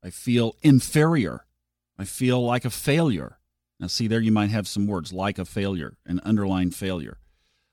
I 0.03 0.10
feel 0.10 0.56
inferior. 0.62 1.46
I 1.98 2.06
feel 2.06 2.44
like 2.44 2.65
a 2.65 2.70
failure. 2.70 3.38
Now, 3.81 3.88
see, 3.88 4.07
there 4.07 4.21
you 4.21 4.31
might 4.31 4.51
have 4.51 4.67
some 4.67 4.85
words 4.85 5.11
like 5.11 5.39
a 5.39 5.45
failure, 5.45 5.97
an 6.05 6.21
underlined 6.23 6.75
failure. 6.75 7.17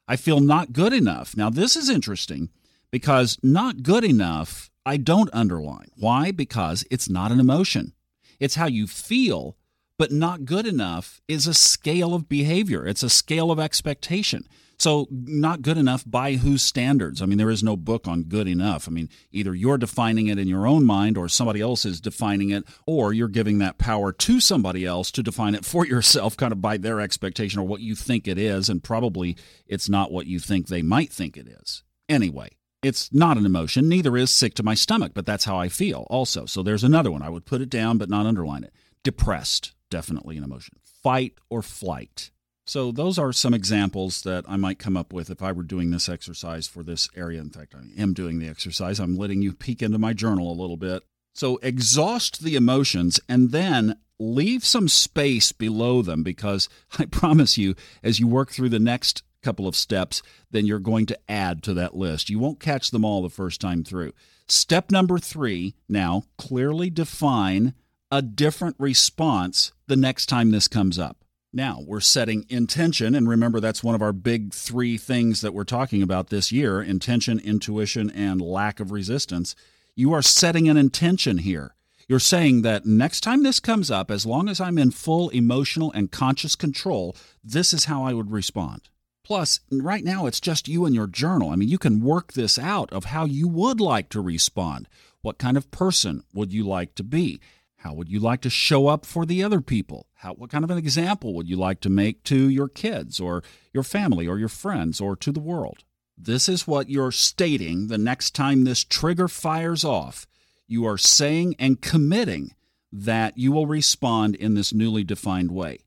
I 0.08 0.16
feel 0.16 0.40
not 0.40 0.72
good 0.72 0.94
enough. 0.94 1.36
Now, 1.36 1.50
this 1.50 1.76
is 1.76 1.90
interesting 1.90 2.48
because 2.90 3.38
not 3.42 3.82
good 3.82 4.04
enough, 4.04 4.70
I 4.86 4.96
don't 4.96 5.28
underline. 5.34 5.88
Why? 5.96 6.30
Because 6.30 6.82
it's 6.90 7.10
not 7.10 7.30
an 7.30 7.38
emotion, 7.38 7.92
it's 8.40 8.54
how 8.54 8.66
you 8.66 8.86
feel, 8.86 9.58
but 9.98 10.10
not 10.10 10.46
good 10.46 10.66
enough 10.66 11.20
is 11.28 11.46
a 11.46 11.52
scale 11.52 12.14
of 12.14 12.26
behavior, 12.26 12.86
it's 12.86 13.02
a 13.02 13.10
scale 13.10 13.50
of 13.50 13.60
expectation. 13.60 14.48
So, 14.78 15.08
not 15.10 15.62
good 15.62 15.76
enough 15.76 16.04
by 16.06 16.34
whose 16.34 16.62
standards? 16.62 17.20
I 17.20 17.26
mean, 17.26 17.36
there 17.36 17.50
is 17.50 17.64
no 17.64 17.76
book 17.76 18.06
on 18.06 18.22
good 18.22 18.46
enough. 18.46 18.86
I 18.86 18.92
mean, 18.92 19.08
either 19.32 19.52
you're 19.52 19.76
defining 19.76 20.28
it 20.28 20.38
in 20.38 20.46
your 20.46 20.68
own 20.68 20.84
mind 20.84 21.18
or 21.18 21.28
somebody 21.28 21.60
else 21.60 21.84
is 21.84 22.00
defining 22.00 22.50
it, 22.50 22.64
or 22.86 23.12
you're 23.12 23.26
giving 23.26 23.58
that 23.58 23.78
power 23.78 24.12
to 24.12 24.40
somebody 24.40 24.86
else 24.86 25.10
to 25.12 25.22
define 25.22 25.56
it 25.56 25.64
for 25.64 25.84
yourself, 25.86 26.36
kind 26.36 26.52
of 26.52 26.60
by 26.60 26.76
their 26.76 27.00
expectation 27.00 27.58
or 27.58 27.66
what 27.66 27.80
you 27.80 27.96
think 27.96 28.28
it 28.28 28.38
is. 28.38 28.68
And 28.68 28.82
probably 28.82 29.36
it's 29.66 29.88
not 29.88 30.12
what 30.12 30.26
you 30.26 30.38
think 30.38 30.68
they 30.68 30.82
might 30.82 31.12
think 31.12 31.36
it 31.36 31.48
is. 31.48 31.82
Anyway, 32.08 32.50
it's 32.80 33.12
not 33.12 33.36
an 33.36 33.46
emotion. 33.46 33.88
Neither 33.88 34.16
is 34.16 34.30
sick 34.30 34.54
to 34.54 34.62
my 34.62 34.74
stomach, 34.74 35.10
but 35.12 35.26
that's 35.26 35.44
how 35.44 35.58
I 35.58 35.68
feel 35.68 36.06
also. 36.08 36.46
So, 36.46 36.62
there's 36.62 36.84
another 36.84 37.10
one. 37.10 37.22
I 37.22 37.30
would 37.30 37.46
put 37.46 37.62
it 37.62 37.68
down, 37.68 37.98
but 37.98 38.08
not 38.08 38.26
underline 38.26 38.62
it. 38.62 38.72
Depressed, 39.02 39.72
definitely 39.90 40.36
an 40.36 40.44
emotion. 40.44 40.76
Fight 41.02 41.34
or 41.50 41.62
flight 41.62 42.30
so, 42.68 42.92
those 42.92 43.18
are 43.18 43.32
some 43.32 43.54
examples 43.54 44.20
that 44.22 44.44
I 44.46 44.56
might 44.56 44.78
come 44.78 44.94
up 44.94 45.10
with 45.10 45.30
if 45.30 45.42
I 45.42 45.52
were 45.52 45.62
doing 45.62 45.90
this 45.90 46.06
exercise 46.06 46.66
for 46.66 46.82
this 46.82 47.08
area. 47.16 47.40
In 47.40 47.48
fact, 47.48 47.74
I 47.74 47.98
am 47.98 48.12
doing 48.12 48.38
the 48.38 48.48
exercise. 48.48 49.00
I'm 49.00 49.16
letting 49.16 49.40
you 49.40 49.54
peek 49.54 49.80
into 49.80 49.98
my 49.98 50.12
journal 50.12 50.52
a 50.52 50.60
little 50.60 50.76
bit. 50.76 51.02
So, 51.34 51.56
exhaust 51.62 52.42
the 52.42 52.56
emotions 52.56 53.20
and 53.26 53.52
then 53.52 53.96
leave 54.18 54.66
some 54.66 54.86
space 54.86 55.50
below 55.50 56.02
them 56.02 56.22
because 56.22 56.68
I 56.98 57.06
promise 57.06 57.56
you, 57.56 57.74
as 58.02 58.20
you 58.20 58.28
work 58.28 58.50
through 58.50 58.68
the 58.68 58.78
next 58.78 59.22
couple 59.42 59.66
of 59.66 59.74
steps, 59.74 60.20
then 60.50 60.66
you're 60.66 60.78
going 60.78 61.06
to 61.06 61.18
add 61.26 61.62
to 61.62 61.72
that 61.72 61.96
list. 61.96 62.28
You 62.28 62.38
won't 62.38 62.60
catch 62.60 62.90
them 62.90 63.02
all 63.02 63.22
the 63.22 63.30
first 63.30 63.62
time 63.62 63.82
through. 63.82 64.12
Step 64.46 64.90
number 64.90 65.18
three 65.18 65.74
now 65.88 66.24
clearly 66.36 66.90
define 66.90 67.72
a 68.10 68.20
different 68.20 68.76
response 68.78 69.72
the 69.86 69.96
next 69.96 70.26
time 70.26 70.50
this 70.50 70.68
comes 70.68 70.98
up. 70.98 71.24
Now, 71.52 71.82
we're 71.86 72.00
setting 72.00 72.44
intention, 72.50 73.14
and 73.14 73.26
remember 73.26 73.58
that's 73.58 73.82
one 73.82 73.94
of 73.94 74.02
our 74.02 74.12
big 74.12 74.52
three 74.52 74.98
things 74.98 75.40
that 75.40 75.54
we're 75.54 75.64
talking 75.64 76.02
about 76.02 76.28
this 76.28 76.52
year 76.52 76.82
intention, 76.82 77.38
intuition, 77.38 78.10
and 78.10 78.40
lack 78.40 78.80
of 78.80 78.92
resistance. 78.92 79.54
You 79.94 80.12
are 80.12 80.22
setting 80.22 80.68
an 80.68 80.76
intention 80.76 81.38
here. 81.38 81.74
You're 82.06 82.18
saying 82.18 82.62
that 82.62 82.86
next 82.86 83.20
time 83.20 83.42
this 83.42 83.60
comes 83.60 83.90
up, 83.90 84.10
as 84.10 84.26
long 84.26 84.48
as 84.48 84.60
I'm 84.60 84.78
in 84.78 84.90
full 84.90 85.30
emotional 85.30 85.90
and 85.92 86.10
conscious 86.10 86.54
control, 86.54 87.16
this 87.42 87.72
is 87.72 87.86
how 87.86 88.02
I 88.02 88.12
would 88.12 88.30
respond. 88.30 88.88
Plus, 89.24 89.60
right 89.70 90.04
now 90.04 90.26
it's 90.26 90.40
just 90.40 90.68
you 90.68 90.86
and 90.86 90.94
your 90.94 91.06
journal. 91.06 91.50
I 91.50 91.56
mean, 91.56 91.68
you 91.68 91.76
can 91.76 92.00
work 92.00 92.32
this 92.32 92.58
out 92.58 92.90
of 92.92 93.06
how 93.06 93.26
you 93.26 93.46
would 93.48 93.80
like 93.80 94.08
to 94.10 94.20
respond. 94.20 94.88
What 95.20 95.38
kind 95.38 95.56
of 95.56 95.70
person 95.70 96.24
would 96.32 96.52
you 96.52 96.66
like 96.66 96.94
to 96.94 97.02
be? 97.02 97.40
How 97.78 97.92
would 97.94 98.08
you 98.08 98.18
like 98.18 98.40
to 98.40 98.50
show 98.50 98.88
up 98.88 99.06
for 99.06 99.24
the 99.24 99.42
other 99.42 99.60
people? 99.60 100.08
How, 100.14 100.34
what 100.34 100.50
kind 100.50 100.64
of 100.64 100.70
an 100.70 100.78
example 100.78 101.32
would 101.34 101.48
you 101.48 101.56
like 101.56 101.80
to 101.80 101.88
make 101.88 102.24
to 102.24 102.48
your 102.48 102.68
kids 102.68 103.20
or 103.20 103.44
your 103.72 103.84
family 103.84 104.26
or 104.26 104.36
your 104.36 104.48
friends 104.48 105.00
or 105.00 105.14
to 105.16 105.30
the 105.30 105.40
world? 105.40 105.84
This 106.16 106.48
is 106.48 106.66
what 106.66 106.90
you're 106.90 107.12
stating 107.12 107.86
the 107.86 107.96
next 107.96 108.34
time 108.34 108.64
this 108.64 108.82
trigger 108.82 109.28
fires 109.28 109.84
off. 109.84 110.26
You 110.66 110.84
are 110.86 110.98
saying 110.98 111.54
and 111.60 111.80
committing 111.80 112.52
that 112.90 113.38
you 113.38 113.52
will 113.52 113.66
respond 113.66 114.34
in 114.34 114.54
this 114.54 114.74
newly 114.74 115.04
defined 115.04 115.52
way. 115.52 115.78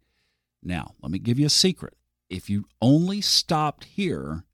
Now, 0.64 0.94
let 1.02 1.12
me 1.12 1.20
give 1.20 1.40
you 1.40 1.48
a 1.48 1.50
secret. 1.50 1.96
If 2.30 2.50
you 2.50 2.68
only 2.82 3.20
stopped 3.20 3.84
here, 3.84 4.46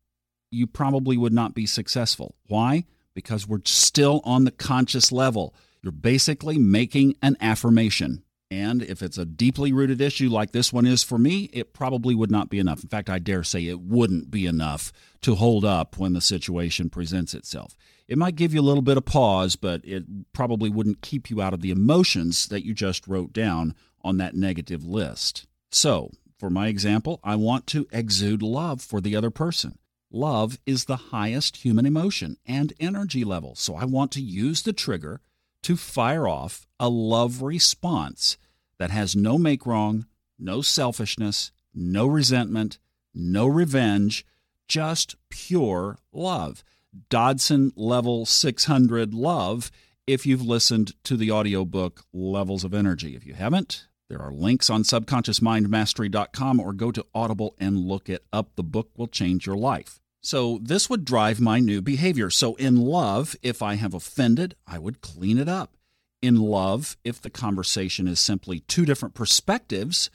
you 0.50 0.65
probably 0.65 1.17
would 1.17 1.34
not 1.34 1.53
be 1.53 1.67
successful. 1.67 2.34
Why? 2.48 2.86
Because 3.13 3.48
we're 3.48 3.62
still 3.65 4.22
on 4.24 4.44
the 4.44 4.51
conscious 4.51 5.12
level. 5.12 5.53
You're 5.88 5.94
basically 5.94 6.58
making 6.58 7.15
an 7.22 7.38
affirmation. 7.39 8.24
And 8.51 8.84
if 8.84 9.01
it's 9.01 9.17
a 9.17 9.24
deeply 9.24 9.72
rooted 9.72 10.01
issue 10.01 10.27
like 10.27 10.51
this 10.51 10.74
one 10.74 10.86
is 10.86 11.01
for 11.01 11.17
me, 11.17 11.50
it 11.53 11.74
probably 11.74 12.13
would 12.13 12.29
not 12.29 12.50
be 12.50 12.60
enough. 12.60 12.84
In 12.84 12.89
fact, 12.89 13.10
I 13.10 13.20
dare 13.20 13.41
say 13.41 13.67
it 13.67 13.79
wouldn't 13.79 14.29
be 14.29 14.46
enough 14.46 14.91
to 15.22 15.36
hold 15.36 15.63
up 15.63 15.98
when 15.98 16.12
the 16.12 16.20
situation 16.20 16.89
presents 16.89 17.34
itself. 17.34 17.77
It 18.06 18.17
might 18.17 18.36
give 18.36 18.53
you 18.53 18.60
a 18.60 18.67
little 18.67 18.82
bit 18.82 18.98
of 18.98 19.06
pause, 19.06 19.56
but 19.56 19.79
it 19.86 20.03
probably 20.34 20.70
wouldn't 20.70 21.01
keep 21.01 21.29
you 21.29 21.41
out 21.41 21.53
of 21.53 21.62
the 21.62 21.72
emotions 21.72 22.48
that 22.48 22.65
you 22.65 22.74
just 22.74 23.08
wrote 23.08 23.32
down 23.32 23.74
on 24.01 24.17
that 24.17 24.36
negative 24.36 24.84
list. 24.84 25.48
So, 25.72 26.12
for 26.38 26.50
my 26.50 26.67
example, 26.67 27.22
I 27.24 27.38
want 27.38 27.65
to 27.67 27.88
exude 27.94 28.44
love 28.44 28.82
for 28.82 29.00
the 29.00 29.15
other 29.15 29.32
person. 29.32 29.79
Love 30.12 30.58
is 30.65 30.84
the 30.84 30.98
highest 30.98 31.58
human 31.63 31.86
emotion 31.86 32.36
and 32.46 32.74
energy 32.77 33.24
level. 33.24 33.56
So 33.56 33.75
I 33.75 33.86
want 33.86 34.12
to 34.12 34.22
use 34.22 34.63
the 34.63 34.74
trigger 34.74 35.22
to 35.67 35.75
fire 35.75 36.29
off 36.29 36.65
a 36.79 36.88
love 36.88 37.41
response 37.41 38.38
that 38.79 38.89
has 38.89 39.17
no 39.17 39.38
make 39.38 39.65
wrong, 39.65 40.05
no 40.39 40.62
selfishness, 40.62 41.51
no 41.74 42.07
resentment, 42.07 42.79
no 43.13 43.45
revenge, 43.45 44.25
just 44.69 45.17
pure 45.29 45.97
love. 46.13 46.63
Dodson 47.09 47.74
level 47.75 48.25
600 48.25 49.13
love 49.13 49.69
if 50.07 50.25
you've 50.25 50.41
listened 50.41 50.93
to 51.03 51.17
the 51.17 51.31
audiobook 51.31 52.05
Levels 52.13 52.63
of 52.63 52.74
Energy. 52.74 53.13
If 53.13 53.25
you 53.25 53.33
haven't, 53.33 53.88
there 54.07 54.21
are 54.21 54.31
links 54.31 54.69
on 54.69 54.83
subconsciousmindmastery.com 54.83 56.62
or 56.62 56.71
go 56.71 56.93
to 56.93 57.05
Audible 57.13 57.55
and 57.59 57.77
look 57.77 58.07
it 58.07 58.24
up. 58.31 58.55
The 58.55 58.63
book 58.63 58.91
will 58.95 59.07
change 59.07 59.45
your 59.45 59.57
life. 59.57 60.00
So 60.27 60.60
this 60.62 60.89
would 60.89 61.05
drive 61.05 61.39
my 61.39 61.62
new 61.62 61.81
behavior. 61.81 62.29
So 62.29 62.55
in 62.55 62.75
love, 62.75 63.38
if 63.41 63.62
I 63.62 63.75
have 63.75 63.93
offended, 63.93 64.57
I 64.67 64.77
would 64.77 65.00
clean 65.00 65.38
it 65.38 65.48
up. 65.48 65.77
In 66.22 66.36
love, 66.36 66.98
if 67.05 67.22
the 67.22 67.29
conversation 67.29 68.10
is 68.10 68.19
simply 68.19 68.60
two 68.60 68.84
different 68.84 69.15
perspectives, 69.15 70.10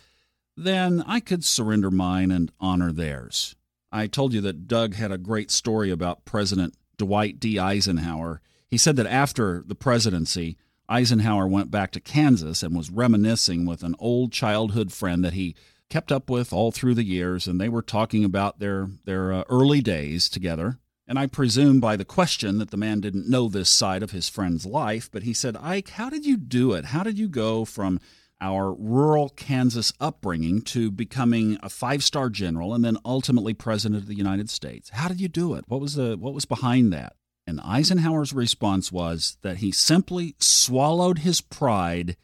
then 0.54 1.02
I 1.07 1.21
could 1.21 1.47
surrender 1.47 1.90
mine 1.90 2.31
and 2.31 2.52
honor 2.61 2.92
theirs. 2.92 3.57
I 3.90 4.07
told 4.07 4.35
you 4.35 4.42
that 4.42 4.69
Doug 4.69 4.97
had 4.97 5.12
a 5.12 5.16
great 5.16 5.50
story 5.50 5.90
about 5.90 6.26
President 6.26 6.75
Dwight 6.99 7.40
D. 7.40 7.59
Eisenhower. 7.59 8.42
He 8.69 8.76
said 8.76 8.97
that 8.97 9.07
after 9.07 9.64
the 9.66 9.75
presidency, 9.75 10.59
Eisenhower 10.90 11.49
went 11.49 11.71
back 11.71 11.90
to 11.92 12.00
Kansas 12.00 12.62
and 12.62 12.76
was 12.76 12.90
reminiscing 12.90 13.64
with 13.64 13.83
an 13.83 13.97
old 13.99 14.31
childhood 14.31 14.92
friend 14.92 15.25
that 15.25 15.33
he 15.33 15.57
kept 15.92 16.11
up 16.11 16.30
with 16.30 16.54
all 16.54 16.72
through 16.72 16.94
the 16.94 17.04
years, 17.04 17.46
and 17.46 17.61
they 17.61 17.68
were 17.68 17.82
talking 17.82 18.25
about 18.25 18.58
their 18.61 18.88
their 19.04 19.30
uh, 19.30 19.44
early 19.50 19.82
days 19.82 20.30
together. 20.30 20.78
And 21.06 21.18
I 21.18 21.26
presume 21.26 21.80
by 21.80 21.96
the 21.96 22.04
question 22.06 22.56
that 22.58 22.70
the 22.70 22.78
man 22.78 23.00
didn't 23.00 23.28
know 23.28 23.46
this 23.46 23.68
side 23.68 24.02
of 24.02 24.12
his 24.12 24.26
friend's 24.26 24.64
life, 24.64 25.11
but 25.12 25.25
he 25.25 25.34
said, 25.34 25.54
Ike, 25.61 25.90
how 25.90 26.08
did 26.08 26.25
you 26.25 26.38
do 26.38 26.72
it? 26.72 26.87
How 26.87 27.02
did 27.02 27.18
you 27.18 27.28
go 27.28 27.66
from 27.66 28.00
our 28.40 28.72
rural 28.72 29.28
Kansas 29.28 29.92
upbringing 30.00 30.62
to 30.62 30.90
becoming 30.90 31.58
a 31.62 31.68
five-star 31.68 32.30
general 32.30 32.72
and 32.72 32.82
then 32.82 32.96
ultimately 33.04 33.52
president 33.52 34.00
of 34.00 34.08
the 34.08 34.16
United 34.16 34.49
States? 34.49 34.88
How 34.90 35.08
did 35.08 35.20
you 35.20 35.28
do 35.28 35.54
it? 35.54 35.64
What 35.68 35.82
was 35.82 35.96
the 35.96 36.16
what 36.16 36.32
was 36.32 36.46
behind 36.46 36.90
that? 36.94 37.16
And 37.46 37.61
Eisenhower's 37.61 38.32
response 38.32 38.90
was 38.90 39.37
that 39.42 39.58
he 39.58 39.72
simply 39.72 40.37
swallowed 40.38 41.18
his 41.18 41.42
pride 41.42 42.16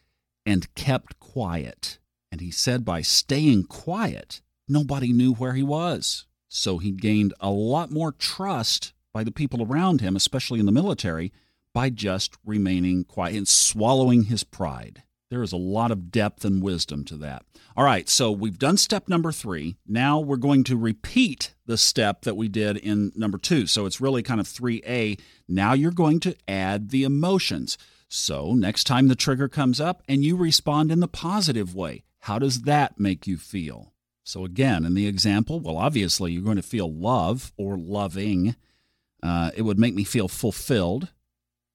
and 0.47 0.73
kept 0.75 1.21
quiet. 1.21 1.99
And 2.31 2.41
he 2.41 2.51
said 2.51 2.85
by 2.85 3.03
staying 3.03 3.65
quiet, 3.65 4.43
nobody 4.69 5.13
knew 5.13 5.35
where 5.35 5.55
he 5.55 5.63
was. 5.63 6.27
So 6.49 6.79
he 6.79 6.91
gained 6.93 7.35
a 7.41 7.51
lot 7.51 7.91
more 7.91 8.13
trust 8.13 8.93
by 9.13 9.25
the 9.25 9.33
people 9.33 9.63
around 9.63 10.01
him, 10.01 10.17
especially 10.17 10.61
in 10.61 10.67
the 10.67 10.73
military, 10.73 11.33
by 11.75 11.91
just 11.91 12.37
remaining 12.45 13.05
quiet 13.05 13.37
and 13.37 13.49
swallowing 13.49 14.25
his 14.25 14.45
pride. 14.45 15.03
There 15.31 15.43
is 15.43 15.53
a 15.53 15.59
lot 15.59 15.91
of 15.91 16.11
depth 16.11 16.45
and 16.45 16.63
wisdom 16.63 17.05
to 17.05 17.17
that. 17.19 17.45
All 17.77 17.85
right, 17.85 18.09
so 18.09 18.33
we've 18.33 18.59
done 18.59 18.79
step 18.79 19.09
number 19.09 19.31
three. 19.31 19.77
Now 19.87 20.19
we're 20.19 20.37
going 20.37 20.65
to 20.65 20.77
repeat 20.77 21.55
the 21.67 21.77
step 21.77 22.23
that 22.23 22.37
we 22.37 22.49
did 22.49 22.79
in 22.79 23.13
number 23.15 23.37
two. 23.37 23.67
So 23.67 23.85
it's 23.85 24.01
really 24.01 24.23
kind 24.23 24.41
of 24.41 24.47
3A. 24.47 25.21
Now 25.47 25.75
you're 25.75 25.91
going 25.91 26.21
to 26.21 26.37
add 26.49 26.89
the 26.89 27.05
emotions. 27.05 27.77
So 28.09 28.55
next 28.55 28.85
time 28.85 29.09
the 29.09 29.15
trigger 29.15 29.49
comes 29.49 29.81
up 29.81 30.03
and 30.09 30.25
you 30.25 30.35
respond 30.35 30.91
in 30.91 31.01
the 31.01 31.09
positive 31.09 31.75
way, 31.75 32.05
how 32.29 32.39
does 32.39 32.63
that 32.63 33.01
make 33.01 33.27
you 33.27 33.39
feel? 33.39 33.95
So, 34.23 34.45
again, 34.45 34.85
in 34.85 34.93
the 34.93 35.07
example, 35.07 35.61
well, 35.61 35.79
obviously 35.79 36.31
you're 36.31 36.43
going 36.43 36.57
to 36.57 36.63
feel 36.63 36.93
love 36.93 37.55
or 37.57 37.79
loving. 37.79 38.55
Uh, 39.23 39.51
it 39.57 39.63
would 39.63 39.79
make 39.79 39.95
me 39.95 40.05
feel 40.05 40.29
fulfilled, 40.29 41.09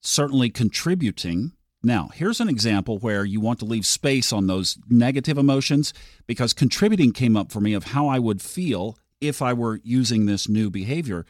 certainly 0.00 0.50
contributing. 0.50 1.54
Now, 1.82 2.10
here's 2.14 2.40
an 2.40 2.48
example 2.48 2.98
where 2.98 3.24
you 3.24 3.40
want 3.40 3.58
to 3.58 3.64
leave 3.64 3.84
space 3.84 4.32
on 4.32 4.46
those 4.46 4.78
negative 4.88 5.38
emotions 5.38 5.92
because 6.28 6.52
contributing 6.52 7.10
came 7.10 7.36
up 7.36 7.50
for 7.50 7.60
me 7.60 7.74
of 7.74 7.86
how 7.86 8.06
I 8.06 8.20
would 8.20 8.40
feel 8.40 8.96
if 9.20 9.42
I 9.42 9.52
were 9.52 9.80
using 9.82 10.26
this 10.26 10.48
new 10.48 10.70
behavior. 10.70 11.26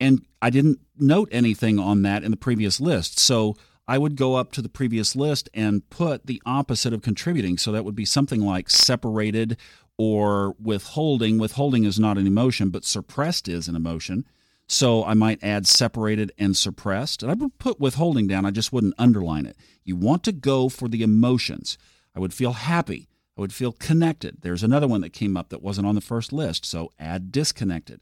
And 0.00 0.24
I 0.40 0.48
didn't 0.48 0.80
note 0.96 1.28
anything 1.30 1.78
on 1.78 2.00
that 2.02 2.24
in 2.24 2.30
the 2.30 2.38
previous 2.38 2.80
list. 2.80 3.18
So 3.18 3.54
I 3.86 3.98
would 3.98 4.16
go 4.16 4.36
up 4.36 4.52
to 4.52 4.62
the 4.62 4.68
previous 4.68 5.16
list 5.16 5.48
and 5.52 5.88
put 5.90 6.26
the 6.26 6.40
opposite 6.46 6.92
of 6.92 7.02
contributing. 7.02 7.58
So 7.58 7.72
that 7.72 7.84
would 7.84 7.96
be 7.96 8.04
something 8.04 8.40
like 8.40 8.70
separated 8.70 9.56
or 9.98 10.54
withholding. 10.60 11.38
Withholding 11.38 11.84
is 11.84 11.98
not 11.98 12.18
an 12.18 12.26
emotion, 12.26 12.70
but 12.70 12.84
suppressed 12.84 13.48
is 13.48 13.68
an 13.68 13.76
emotion. 13.76 14.24
So 14.68 15.04
I 15.04 15.14
might 15.14 15.42
add 15.42 15.66
separated 15.66 16.32
and 16.38 16.56
suppressed. 16.56 17.22
And 17.22 17.30
I 17.30 17.34
would 17.34 17.58
put 17.58 17.80
withholding 17.80 18.26
down, 18.26 18.46
I 18.46 18.50
just 18.50 18.72
wouldn't 18.72 18.94
underline 18.98 19.46
it. 19.46 19.56
You 19.84 19.96
want 19.96 20.22
to 20.24 20.32
go 20.32 20.68
for 20.68 20.88
the 20.88 21.02
emotions. 21.02 21.76
I 22.14 22.20
would 22.20 22.32
feel 22.32 22.52
happy. 22.52 23.08
I 23.36 23.40
would 23.40 23.52
feel 23.52 23.72
connected. 23.72 24.42
There's 24.42 24.62
another 24.62 24.86
one 24.86 25.00
that 25.00 25.12
came 25.12 25.36
up 25.36 25.48
that 25.48 25.62
wasn't 25.62 25.86
on 25.86 25.94
the 25.94 26.00
first 26.00 26.32
list. 26.32 26.64
So 26.64 26.90
add 26.98 27.32
disconnected. 27.32 28.00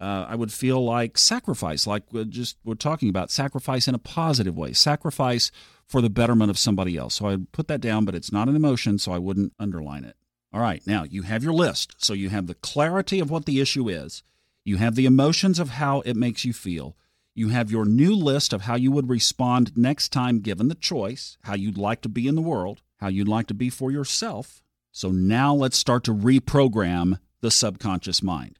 Uh, 0.00 0.26
I 0.28 0.36
would 0.36 0.52
feel 0.52 0.84
like 0.84 1.18
sacrifice, 1.18 1.86
like 1.86 2.04
we're 2.12 2.24
just 2.24 2.56
we're 2.64 2.74
talking 2.74 3.08
about 3.08 3.30
sacrifice 3.30 3.88
in 3.88 3.94
a 3.94 3.98
positive 3.98 4.56
way, 4.56 4.72
sacrifice 4.72 5.50
for 5.86 6.00
the 6.00 6.10
betterment 6.10 6.50
of 6.50 6.58
somebody 6.58 6.96
else. 6.96 7.16
So 7.16 7.26
I'd 7.26 7.50
put 7.52 7.66
that 7.68 7.80
down, 7.80 8.04
but 8.04 8.14
it's 8.14 8.30
not 8.30 8.48
an 8.48 8.54
emotion, 8.56 8.98
so 8.98 9.12
I 9.12 9.18
wouldn't 9.18 9.54
underline 9.58 10.04
it. 10.04 10.16
All 10.52 10.60
right, 10.60 10.86
now 10.86 11.02
you 11.02 11.22
have 11.22 11.42
your 11.42 11.52
list. 11.52 11.94
So 11.98 12.12
you 12.12 12.28
have 12.30 12.46
the 12.46 12.54
clarity 12.54 13.18
of 13.18 13.30
what 13.30 13.44
the 13.44 13.60
issue 13.60 13.88
is, 13.88 14.22
you 14.64 14.76
have 14.76 14.94
the 14.94 15.06
emotions 15.06 15.58
of 15.58 15.70
how 15.70 16.00
it 16.02 16.14
makes 16.16 16.44
you 16.44 16.52
feel, 16.52 16.96
you 17.34 17.48
have 17.48 17.70
your 17.70 17.84
new 17.84 18.14
list 18.14 18.52
of 18.52 18.62
how 18.62 18.76
you 18.76 18.90
would 18.92 19.08
respond 19.08 19.76
next 19.76 20.10
time 20.10 20.40
given 20.40 20.68
the 20.68 20.74
choice, 20.74 21.38
how 21.42 21.54
you'd 21.54 21.78
like 21.78 22.02
to 22.02 22.08
be 22.08 22.28
in 22.28 22.34
the 22.34 22.42
world, 22.42 22.82
how 22.98 23.08
you'd 23.08 23.28
like 23.28 23.46
to 23.46 23.54
be 23.54 23.70
for 23.70 23.90
yourself. 23.90 24.62
So 24.92 25.10
now 25.10 25.54
let's 25.54 25.78
start 25.78 26.04
to 26.04 26.14
reprogram 26.14 27.18
the 27.40 27.50
subconscious 27.50 28.22
mind. 28.22 28.58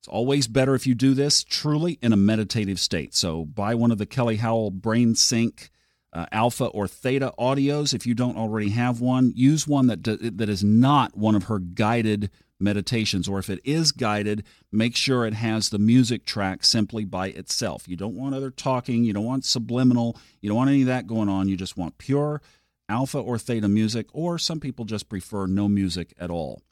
It's 0.00 0.08
always 0.08 0.46
better 0.46 0.74
if 0.74 0.86
you 0.86 0.94
do 0.94 1.14
this 1.14 1.42
truly 1.42 1.98
in 2.00 2.12
a 2.12 2.16
meditative 2.16 2.78
state. 2.78 3.14
So 3.14 3.44
buy 3.44 3.74
one 3.74 3.90
of 3.90 3.98
the 3.98 4.06
Kelly 4.06 4.36
Howell 4.36 4.70
Brain 4.70 5.14
Sync 5.14 5.70
uh, 6.12 6.26
alpha 6.32 6.66
or 6.66 6.88
theta 6.88 7.32
audios 7.38 7.92
if 7.92 8.06
you 8.06 8.14
don't 8.14 8.36
already 8.36 8.70
have 8.70 9.00
one. 9.00 9.32
Use 9.34 9.66
one 9.66 9.88
that 9.88 10.04
that 10.04 10.48
is 10.48 10.64
not 10.64 11.16
one 11.16 11.34
of 11.34 11.44
her 11.44 11.58
guided 11.58 12.30
meditations 12.60 13.28
or 13.28 13.38
if 13.38 13.48
it 13.48 13.60
is 13.64 13.92
guided 13.92 14.42
make 14.72 14.96
sure 14.96 15.24
it 15.24 15.34
has 15.34 15.68
the 15.68 15.78
music 15.78 16.24
track 16.24 16.64
simply 16.64 17.04
by 17.04 17.28
itself. 17.28 17.86
You 17.86 17.96
don't 17.96 18.16
want 18.16 18.34
other 18.34 18.50
talking 18.50 19.04
you 19.04 19.12
don't 19.12 19.24
want 19.24 19.44
subliminal 19.44 20.16
you 20.40 20.48
don't 20.48 20.56
want 20.56 20.70
any 20.70 20.82
of 20.82 20.88
that 20.88 21.06
going 21.06 21.28
on. 21.28 21.48
You 21.48 21.56
just 21.56 21.76
want 21.76 21.98
pure 21.98 22.42
alpha 22.88 23.18
or 23.18 23.38
theta 23.38 23.68
music 23.68 24.06
or 24.12 24.38
some 24.38 24.58
people 24.60 24.84
just 24.84 25.08
prefer 25.08 25.46
no 25.46 25.68
music 25.68 26.14
at 26.18 26.30
all. 26.30 26.62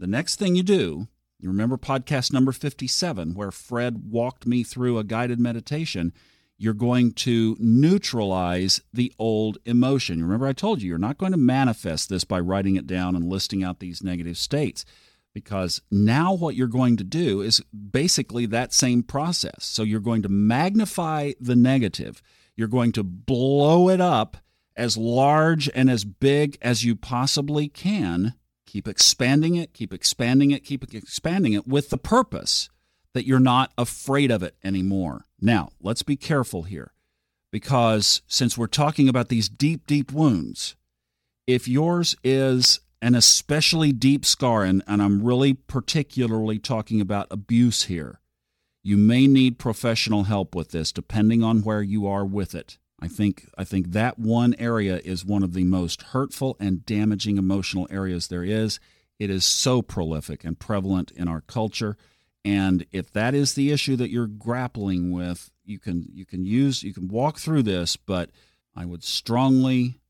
The 0.00 0.08
next 0.08 0.36
thing 0.36 0.56
you 0.56 0.62
do 0.62 1.06
you 1.40 1.48
remember 1.48 1.76
podcast 1.76 2.32
number 2.32 2.52
57 2.52 3.34
where 3.34 3.50
fred 3.50 4.10
walked 4.10 4.46
me 4.46 4.62
through 4.62 4.98
a 4.98 5.04
guided 5.04 5.40
meditation 5.40 6.12
you're 6.62 6.74
going 6.74 7.12
to 7.12 7.56
neutralize 7.58 8.82
the 8.92 9.10
old 9.18 9.56
emotion. 9.64 10.22
Remember, 10.22 10.46
I 10.46 10.52
told 10.52 10.82
you 10.82 10.90
you're 10.90 10.98
not 10.98 11.16
going 11.16 11.32
to 11.32 11.38
manifest 11.38 12.10
this 12.10 12.24
by 12.24 12.38
writing 12.38 12.76
it 12.76 12.86
down 12.86 13.16
and 13.16 13.30
listing 13.30 13.64
out 13.64 13.80
these 13.80 14.02
negative 14.02 14.36
states 14.36 14.84
because 15.32 15.80
now 15.90 16.34
what 16.34 16.56
you're 16.56 16.66
going 16.66 16.98
to 16.98 17.04
do 17.04 17.40
is 17.40 17.62
basically 17.70 18.44
that 18.44 18.74
same 18.74 19.02
process. 19.02 19.64
So 19.64 19.82
you're 19.82 20.00
going 20.00 20.20
to 20.20 20.28
magnify 20.28 21.32
the 21.40 21.56
negative, 21.56 22.20
you're 22.56 22.68
going 22.68 22.92
to 22.92 23.02
blow 23.02 23.88
it 23.88 24.02
up 24.02 24.36
as 24.76 24.98
large 24.98 25.70
and 25.74 25.88
as 25.88 26.04
big 26.04 26.58
as 26.60 26.84
you 26.84 26.94
possibly 26.94 27.68
can. 27.68 28.34
Keep 28.70 28.86
expanding 28.86 29.56
it, 29.56 29.74
keep 29.74 29.92
expanding 29.92 30.52
it, 30.52 30.62
keep 30.62 30.94
expanding 30.94 31.54
it 31.54 31.66
with 31.66 31.90
the 31.90 31.98
purpose 31.98 32.70
that 33.14 33.26
you're 33.26 33.40
not 33.40 33.72
afraid 33.76 34.30
of 34.30 34.44
it 34.44 34.54
anymore. 34.62 35.24
Now, 35.40 35.70
let's 35.82 36.04
be 36.04 36.14
careful 36.14 36.62
here 36.62 36.92
because 37.50 38.22
since 38.28 38.56
we're 38.56 38.68
talking 38.68 39.08
about 39.08 39.28
these 39.28 39.48
deep, 39.48 39.88
deep 39.88 40.12
wounds, 40.12 40.76
if 41.48 41.66
yours 41.66 42.14
is 42.22 42.78
an 43.02 43.16
especially 43.16 43.90
deep 43.90 44.24
scar, 44.24 44.62
and, 44.62 44.84
and 44.86 45.02
I'm 45.02 45.20
really 45.20 45.54
particularly 45.54 46.60
talking 46.60 47.00
about 47.00 47.26
abuse 47.28 47.86
here, 47.86 48.20
you 48.84 48.96
may 48.96 49.26
need 49.26 49.58
professional 49.58 50.22
help 50.22 50.54
with 50.54 50.70
this 50.70 50.92
depending 50.92 51.42
on 51.42 51.64
where 51.64 51.82
you 51.82 52.06
are 52.06 52.24
with 52.24 52.54
it. 52.54 52.78
I 53.00 53.08
think 53.08 53.48
I 53.56 53.64
think 53.64 53.92
that 53.92 54.18
one 54.18 54.54
area 54.58 55.00
is 55.04 55.24
one 55.24 55.42
of 55.42 55.54
the 55.54 55.64
most 55.64 56.02
hurtful 56.02 56.56
and 56.60 56.84
damaging 56.84 57.38
emotional 57.38 57.86
areas 57.90 58.28
there 58.28 58.44
is. 58.44 58.78
It 59.18 59.30
is 59.30 59.44
so 59.44 59.82
prolific 59.82 60.44
and 60.44 60.58
prevalent 60.58 61.10
in 61.10 61.28
our 61.28 61.40
culture. 61.42 61.96
And 62.44 62.86
if 62.90 63.12
that 63.12 63.34
is 63.34 63.54
the 63.54 63.70
issue 63.70 63.96
that 63.96 64.10
you're 64.10 64.26
grappling 64.26 65.12
with, 65.12 65.50
you 65.64 65.78
can 65.78 66.06
you 66.12 66.26
can 66.26 66.44
use 66.44 66.82
you 66.82 66.92
can 66.92 67.08
walk 67.08 67.38
through 67.38 67.62
this, 67.62 67.96
but 67.96 68.30
I 68.74 68.84
would 68.84 69.04
strongly 69.04 70.00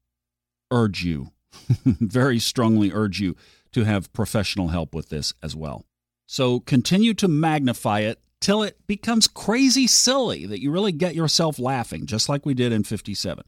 urge 0.70 1.04
you, 1.04 1.30
very 1.84 2.38
strongly 2.38 2.92
urge 2.92 3.20
you 3.20 3.36
to 3.72 3.84
have 3.84 4.12
professional 4.12 4.68
help 4.68 4.94
with 4.94 5.08
this 5.08 5.32
as 5.42 5.54
well. 5.54 5.84
So 6.26 6.60
continue 6.60 7.14
to 7.14 7.28
magnify 7.28 8.00
it 8.00 8.20
till 8.40 8.62
it 8.62 8.78
becomes 8.86 9.28
crazy 9.28 9.86
silly 9.86 10.46
that 10.46 10.60
you 10.60 10.70
really 10.70 10.92
get 10.92 11.14
yourself 11.14 11.58
laughing, 11.58 12.06
just 12.06 12.28
like 12.28 12.46
we 12.46 12.54
did 12.54 12.72
in 12.72 12.84
57. 12.84 13.44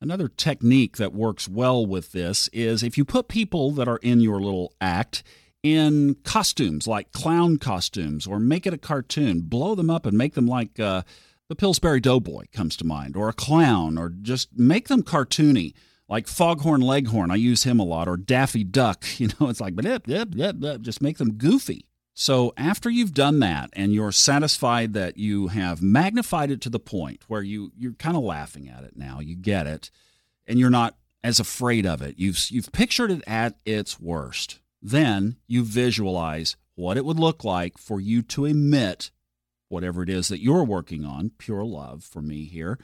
Another 0.00 0.28
technique 0.28 0.96
that 0.96 1.12
works 1.12 1.48
well 1.48 1.84
with 1.84 2.12
this 2.12 2.48
is 2.52 2.82
if 2.82 2.96
you 2.96 3.04
put 3.04 3.28
people 3.28 3.70
that 3.72 3.88
are 3.88 3.98
in 3.98 4.20
your 4.20 4.40
little 4.40 4.72
act 4.80 5.22
in 5.62 6.16
costumes 6.24 6.86
like 6.86 7.12
clown 7.12 7.58
costumes 7.58 8.26
or 8.26 8.38
make 8.40 8.66
it 8.66 8.72
a 8.72 8.78
cartoon 8.78 9.40
blow 9.42 9.74
them 9.74 9.90
up 9.90 10.06
and 10.06 10.16
make 10.16 10.32
them 10.32 10.46
like 10.46 10.80
uh, 10.80 11.02
the 11.48 11.54
pillsbury 11.54 12.00
doughboy 12.00 12.44
comes 12.50 12.76
to 12.76 12.86
mind 12.86 13.14
or 13.14 13.28
a 13.28 13.34
clown 13.34 13.98
or 13.98 14.08
just 14.08 14.48
make 14.56 14.88
them 14.88 15.02
cartoony 15.02 15.74
like 16.08 16.26
foghorn 16.26 16.80
leghorn 16.80 17.30
i 17.30 17.34
use 17.34 17.64
him 17.64 17.78
a 17.78 17.84
lot 17.84 18.08
or 18.08 18.16
daffy 18.16 18.64
duck 18.64 19.04
you 19.18 19.28
know 19.38 19.50
it's 19.50 19.60
like 19.60 19.76
blip, 19.76 20.04
blip, 20.04 20.30
blip. 20.30 20.80
just 20.80 21.02
make 21.02 21.18
them 21.18 21.34
goofy 21.34 21.84
so 22.20 22.52
after 22.58 22.90
you've 22.90 23.14
done 23.14 23.38
that 23.40 23.70
and 23.72 23.94
you're 23.94 24.12
satisfied 24.12 24.92
that 24.92 25.16
you 25.16 25.48
have 25.48 25.80
magnified 25.80 26.50
it 26.50 26.60
to 26.60 26.68
the 26.68 26.78
point 26.78 27.22
where 27.28 27.42
you 27.42 27.72
you're 27.76 27.94
kind 27.94 28.16
of 28.16 28.22
laughing 28.22 28.68
at 28.68 28.84
it 28.84 28.96
now 28.96 29.20
you 29.20 29.34
get 29.34 29.66
it 29.66 29.90
and 30.46 30.58
you're 30.58 30.68
not 30.68 30.96
as 31.24 31.40
afraid 31.40 31.86
of 31.86 32.02
it 32.02 32.18
you've 32.18 32.50
you've 32.50 32.72
pictured 32.72 33.10
it 33.10 33.22
at 33.26 33.56
its 33.64 33.98
worst 33.98 34.60
Then 34.82 35.36
you 35.46 35.64
visualize 35.64 36.56
what 36.74 36.96
it 36.96 37.04
would 37.04 37.18
look 37.18 37.44
like 37.44 37.78
for 37.78 38.00
you 38.00 38.22
to 38.22 38.46
emit 38.46 39.10
whatever 39.68 40.02
it 40.02 40.08
is 40.08 40.28
that 40.28 40.42
you're 40.42 40.64
working 40.64 41.04
on, 41.04 41.30
pure 41.38 41.64
love 41.64 42.02
for 42.02 42.22
me 42.22 42.44
here, 42.44 42.78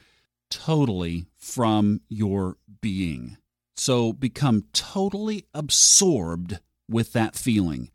totally 0.51 1.27
from 1.37 2.01
your 2.09 2.57
being. 2.81 3.37
So 3.77 4.13
become 4.13 4.65
totally 4.73 5.47
absorbed 5.53 6.61
with 6.89 7.13
that 7.13 7.35
feeling. 7.35 7.91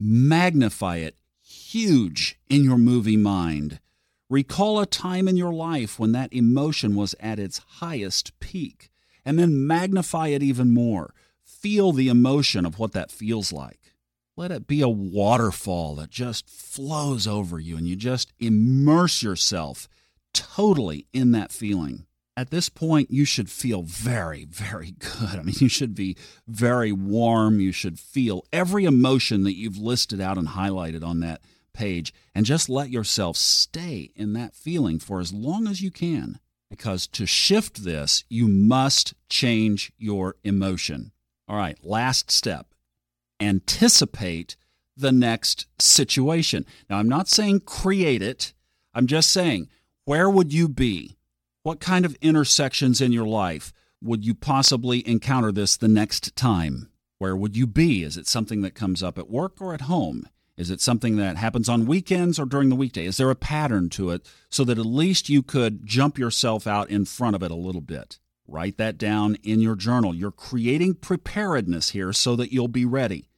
Magnify 0.00 0.96
it 0.96 1.16
huge 1.74 2.38
in 2.48 2.64
your 2.64 2.78
movie 2.78 3.16
mind. 3.16 3.80
Recall 4.30 4.80
a 4.80 4.86
time 4.86 5.28
in 5.28 5.36
your 5.36 5.52
life 5.52 5.98
when 5.98 6.12
that 6.12 6.32
emotion 6.32 6.94
was 6.94 7.14
at 7.20 7.38
its 7.38 7.60
highest 7.78 8.38
peak, 8.40 8.90
and 9.24 9.38
then 9.38 9.66
magnify 9.66 10.28
it 10.28 10.42
even 10.42 10.72
more. 10.72 11.14
Feel 11.44 11.92
the 11.92 12.08
emotion 12.08 12.64
of 12.64 12.78
what 12.78 12.92
that 12.92 13.10
feels 13.10 13.52
like. 13.52 13.94
Let 14.36 14.50
it 14.50 14.66
be 14.66 14.80
a 14.80 14.88
waterfall 14.88 15.94
that 15.96 16.10
just 16.10 16.48
flows 16.48 17.26
over 17.26 17.60
you, 17.60 17.76
and 17.76 17.86
you 17.86 17.96
just 17.96 18.32
immerse 18.38 19.22
yourself 19.22 19.88
totally 20.32 21.06
in 21.12 21.32
that 21.32 21.52
feeling. 21.52 22.06
At 22.36 22.50
this 22.50 22.68
point, 22.68 23.10
you 23.10 23.24
should 23.24 23.48
feel 23.48 23.82
very, 23.82 24.44
very 24.44 24.92
good. 24.98 25.38
I 25.38 25.42
mean, 25.42 25.54
you 25.58 25.68
should 25.68 25.94
be 25.94 26.16
very 26.48 26.90
warm. 26.90 27.60
You 27.60 27.70
should 27.70 27.98
feel 27.98 28.44
every 28.52 28.84
emotion 28.84 29.44
that 29.44 29.56
you've 29.56 29.78
listed 29.78 30.20
out 30.20 30.38
and 30.38 30.48
highlighted 30.48 31.04
on 31.04 31.20
that 31.20 31.42
page, 31.72 32.12
and 32.34 32.46
just 32.46 32.68
let 32.68 32.90
yourself 32.90 33.36
stay 33.36 34.10
in 34.14 34.32
that 34.32 34.54
feeling 34.54 34.98
for 34.98 35.20
as 35.20 35.32
long 35.32 35.66
as 35.66 35.80
you 35.80 35.90
can. 35.90 36.38
Because 36.70 37.06
to 37.08 37.26
shift 37.26 37.84
this, 37.84 38.24
you 38.28 38.48
must 38.48 39.14
change 39.28 39.92
your 39.96 40.36
emotion. 40.42 41.12
All 41.48 41.56
right, 41.56 41.78
last 41.84 42.30
step 42.30 42.74
anticipate 43.40 44.56
the 44.96 45.12
next 45.12 45.66
situation. 45.80 46.64
Now, 46.88 46.98
I'm 46.98 47.08
not 47.08 47.28
saying 47.28 47.60
create 47.60 48.22
it, 48.22 48.54
I'm 48.94 49.06
just 49.06 49.30
saying 49.30 49.68
where 50.04 50.28
would 50.28 50.52
you 50.52 50.68
be? 50.68 51.16
What 51.64 51.80
kind 51.80 52.04
of 52.04 52.14
intersections 52.20 53.00
in 53.00 53.10
your 53.10 53.24
life 53.24 53.72
would 54.02 54.22
you 54.22 54.34
possibly 54.34 55.06
encounter 55.08 55.50
this 55.50 55.78
the 55.78 55.88
next 55.88 56.36
time? 56.36 56.90
Where 57.16 57.34
would 57.34 57.56
you 57.56 57.66
be? 57.66 58.02
Is 58.02 58.18
it 58.18 58.28
something 58.28 58.60
that 58.60 58.74
comes 58.74 59.02
up 59.02 59.16
at 59.16 59.30
work 59.30 59.62
or 59.62 59.72
at 59.72 59.80
home? 59.80 60.28
Is 60.58 60.70
it 60.70 60.82
something 60.82 61.16
that 61.16 61.38
happens 61.38 61.70
on 61.70 61.86
weekends 61.86 62.38
or 62.38 62.44
during 62.44 62.68
the 62.68 62.76
weekday? 62.76 63.06
Is 63.06 63.16
there 63.16 63.30
a 63.30 63.34
pattern 63.34 63.88
to 63.90 64.10
it 64.10 64.30
so 64.50 64.62
that 64.64 64.78
at 64.78 64.84
least 64.84 65.30
you 65.30 65.42
could 65.42 65.86
jump 65.86 66.18
yourself 66.18 66.66
out 66.66 66.90
in 66.90 67.06
front 67.06 67.34
of 67.34 67.42
it 67.42 67.50
a 67.50 67.56
little 67.56 67.80
bit? 67.80 68.18
Write 68.46 68.76
that 68.76 68.98
down 68.98 69.36
in 69.36 69.60
your 69.60 69.74
journal. 69.74 70.14
You're 70.14 70.32
creating 70.32 70.96
preparedness 70.96 71.92
here 71.92 72.12
so 72.12 72.36
that 72.36 72.52
you'll 72.52 72.68
be 72.68 72.84
ready. 72.84 73.30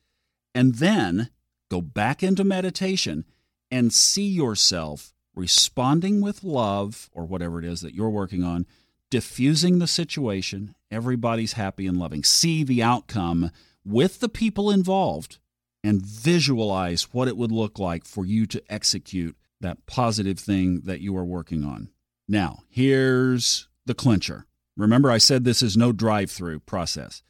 And 0.52 0.74
then 0.74 1.30
go 1.70 1.80
back 1.80 2.24
into 2.24 2.42
meditation 2.42 3.24
and 3.70 3.92
see 3.92 4.26
yourself 4.26 5.14
responding 5.36 6.20
with 6.20 6.42
love 6.42 7.08
or 7.12 7.24
whatever 7.24 7.58
it 7.60 7.64
is 7.64 7.82
that 7.82 7.94
you're 7.94 8.10
working 8.10 8.42
on, 8.42 8.66
diffusing 9.10 9.78
the 9.78 9.86
situation. 9.86 10.74
Everybody's 10.90 11.52
happy 11.52 11.86
and 11.86 11.98
loving. 11.98 12.24
See 12.24 12.64
the 12.64 12.82
outcome 12.82 13.52
with 13.84 14.18
the 14.18 14.28
people 14.28 14.70
involved 14.70 15.38
and 15.84 16.04
visualize 16.04 17.14
what 17.14 17.28
it 17.28 17.36
would 17.36 17.52
look 17.52 17.78
like 17.78 18.04
for 18.04 18.26
you 18.26 18.46
to 18.46 18.62
execute 18.68 19.36
that 19.60 19.86
positive 19.86 20.38
thing 20.38 20.80
that 20.84 21.00
you 21.00 21.16
are 21.16 21.24
working 21.24 21.64
on. 21.64 21.90
Now, 22.26 22.64
here's 22.68 23.68
the 23.84 23.94
clincher. 23.94 24.46
Remember, 24.76 25.10
I 25.10 25.18
said 25.18 25.44
this 25.44 25.62
is 25.62 25.76
no 25.76 25.92
drive 25.92 26.30
through 26.30 26.60
process. 26.60 27.22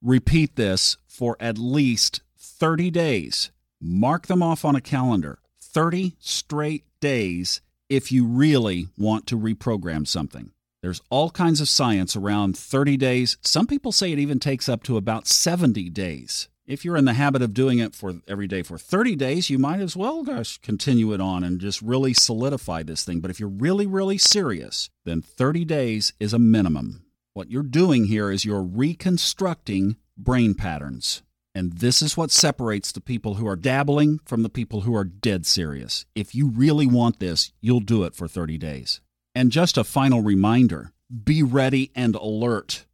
Repeat 0.00 0.56
this 0.56 0.96
for 1.06 1.36
at 1.40 1.58
least 1.58 2.22
30 2.38 2.90
days. 2.90 3.50
Mark 3.80 4.26
them 4.26 4.42
off 4.42 4.64
on 4.64 4.76
a 4.76 4.80
calendar. 4.80 5.40
30 5.60 6.14
straight 6.20 6.84
days 7.04 7.60
if 7.90 8.10
you 8.10 8.24
really 8.24 8.88
want 8.96 9.26
to 9.26 9.38
reprogram 9.38 10.08
something. 10.08 10.52
There's 10.80 11.02
all 11.10 11.30
kinds 11.30 11.60
of 11.60 11.68
science 11.68 12.16
around 12.16 12.56
30 12.56 12.96
days. 12.96 13.36
Some 13.42 13.66
people 13.66 13.92
say 13.92 14.10
it 14.10 14.18
even 14.18 14.40
takes 14.40 14.70
up 14.70 14.82
to 14.84 14.96
about 14.96 15.26
70 15.26 15.90
days. 15.90 16.48
If 16.66 16.82
you're 16.82 16.96
in 16.96 17.04
the 17.04 17.12
habit 17.12 17.42
of 17.42 17.52
doing 17.52 17.78
it 17.78 17.94
for 17.94 18.14
every 18.26 18.46
day 18.46 18.62
for 18.62 18.78
30 18.78 19.16
days, 19.16 19.50
you 19.50 19.58
might 19.58 19.80
as 19.80 19.94
well 19.94 20.22
gosh, 20.22 20.56
continue 20.62 21.12
it 21.12 21.20
on 21.20 21.44
and 21.44 21.60
just 21.60 21.82
really 21.82 22.14
solidify 22.14 22.82
this 22.82 23.04
thing. 23.04 23.20
But 23.20 23.30
if 23.30 23.38
you're 23.38 23.50
really, 23.50 23.86
really 23.86 24.16
serious, 24.16 24.88
then 25.04 25.20
30 25.20 25.66
days 25.66 26.14
is 26.18 26.32
a 26.32 26.38
minimum. 26.38 27.04
What 27.34 27.50
you're 27.50 27.62
doing 27.62 28.06
here 28.06 28.30
is 28.30 28.46
you're 28.46 28.62
reconstructing 28.62 29.96
brain 30.16 30.54
patterns. 30.54 31.22
And 31.54 31.74
this 31.74 32.02
is 32.02 32.16
what 32.16 32.32
separates 32.32 32.90
the 32.90 33.00
people 33.00 33.34
who 33.34 33.46
are 33.46 33.56
dabbling 33.56 34.18
from 34.24 34.42
the 34.42 34.48
people 34.48 34.80
who 34.80 34.94
are 34.94 35.04
dead 35.04 35.46
serious. 35.46 36.04
If 36.14 36.34
you 36.34 36.48
really 36.48 36.86
want 36.86 37.20
this, 37.20 37.52
you'll 37.60 37.80
do 37.80 38.02
it 38.02 38.16
for 38.16 38.26
30 38.26 38.58
days. 38.58 39.00
And 39.34 39.52
just 39.52 39.78
a 39.78 39.84
final 39.84 40.22
reminder 40.22 40.92
be 41.24 41.42
ready 41.42 41.92
and 41.94 42.16
alert. 42.16 42.86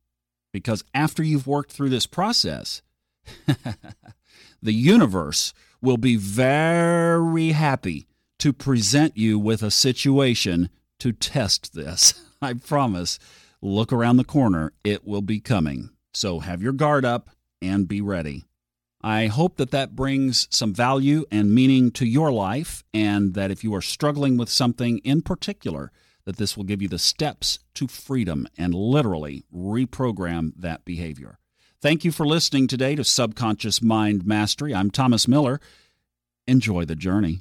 Because 0.53 0.85
after 0.93 1.23
you've 1.23 1.47
worked 1.47 1.73
through 1.73 1.91
this 1.91 2.07
process, 2.07 2.83
the 4.63 4.73
universe 4.73 5.55
will 5.81 5.97
be 5.97 6.17
very 6.17 7.53
happy 7.53 8.09
to 8.39 8.53
present 8.53 9.17
you 9.17 9.39
with 9.39 9.63
a 9.63 9.71
situation 9.71 10.69
to 10.99 11.13
test 11.13 11.75
this. 11.75 12.15
I 12.43 12.55
promise. 12.55 13.19
Look 13.63 13.93
around 13.93 14.17
the 14.17 14.25
corner, 14.25 14.73
it 14.85 15.07
will 15.07 15.23
be 15.23 15.41
coming. 15.41 15.91
So 16.15 16.41
have 16.41 16.63
your 16.63 16.73
guard 16.73 17.05
up 17.05 17.31
and 17.61 17.87
be 17.87 18.01
ready. 18.01 18.45
I 19.03 19.27
hope 19.27 19.57
that 19.57 19.71
that 19.71 19.97
brings 19.97 20.47
some 20.51 20.75
value 20.75 21.25
and 21.31 21.55
meaning 21.55 21.91
to 21.93 22.05
your 22.05 22.31
life, 22.31 22.85
and 22.93 23.35
that 23.35 23.51
if 23.51 23.65
you 23.65 23.75
are 23.75 23.81
struggling 23.81 24.37
with 24.37 24.51
something 24.51 24.99
in 24.99 25.23
particular, 25.23 25.91
that 26.27 26.37
this 26.37 26.57
will 26.57 26.65
give 26.65 26.83
you 26.83 26.89
the 26.89 26.99
steps 26.99 27.61
to 27.75 27.89
freedom 27.89 28.47
and 28.59 28.75
literally 28.75 29.45
reprogram 29.55 30.53
that 30.57 30.85
behavior. 30.85 31.39
Thank 31.81 32.05
you 32.05 32.13
for 32.13 32.27
listening 32.27 32.67
today 32.67 32.95
to 32.95 33.05
Subconscious 33.05 33.81
Mind 33.81 34.27
Mastery. 34.27 34.75
I'm 34.75 34.91
Thomas 34.91 35.27
Miller. 35.27 35.61
Enjoy 36.47 36.85
the 36.85 36.95
journey. 36.95 37.41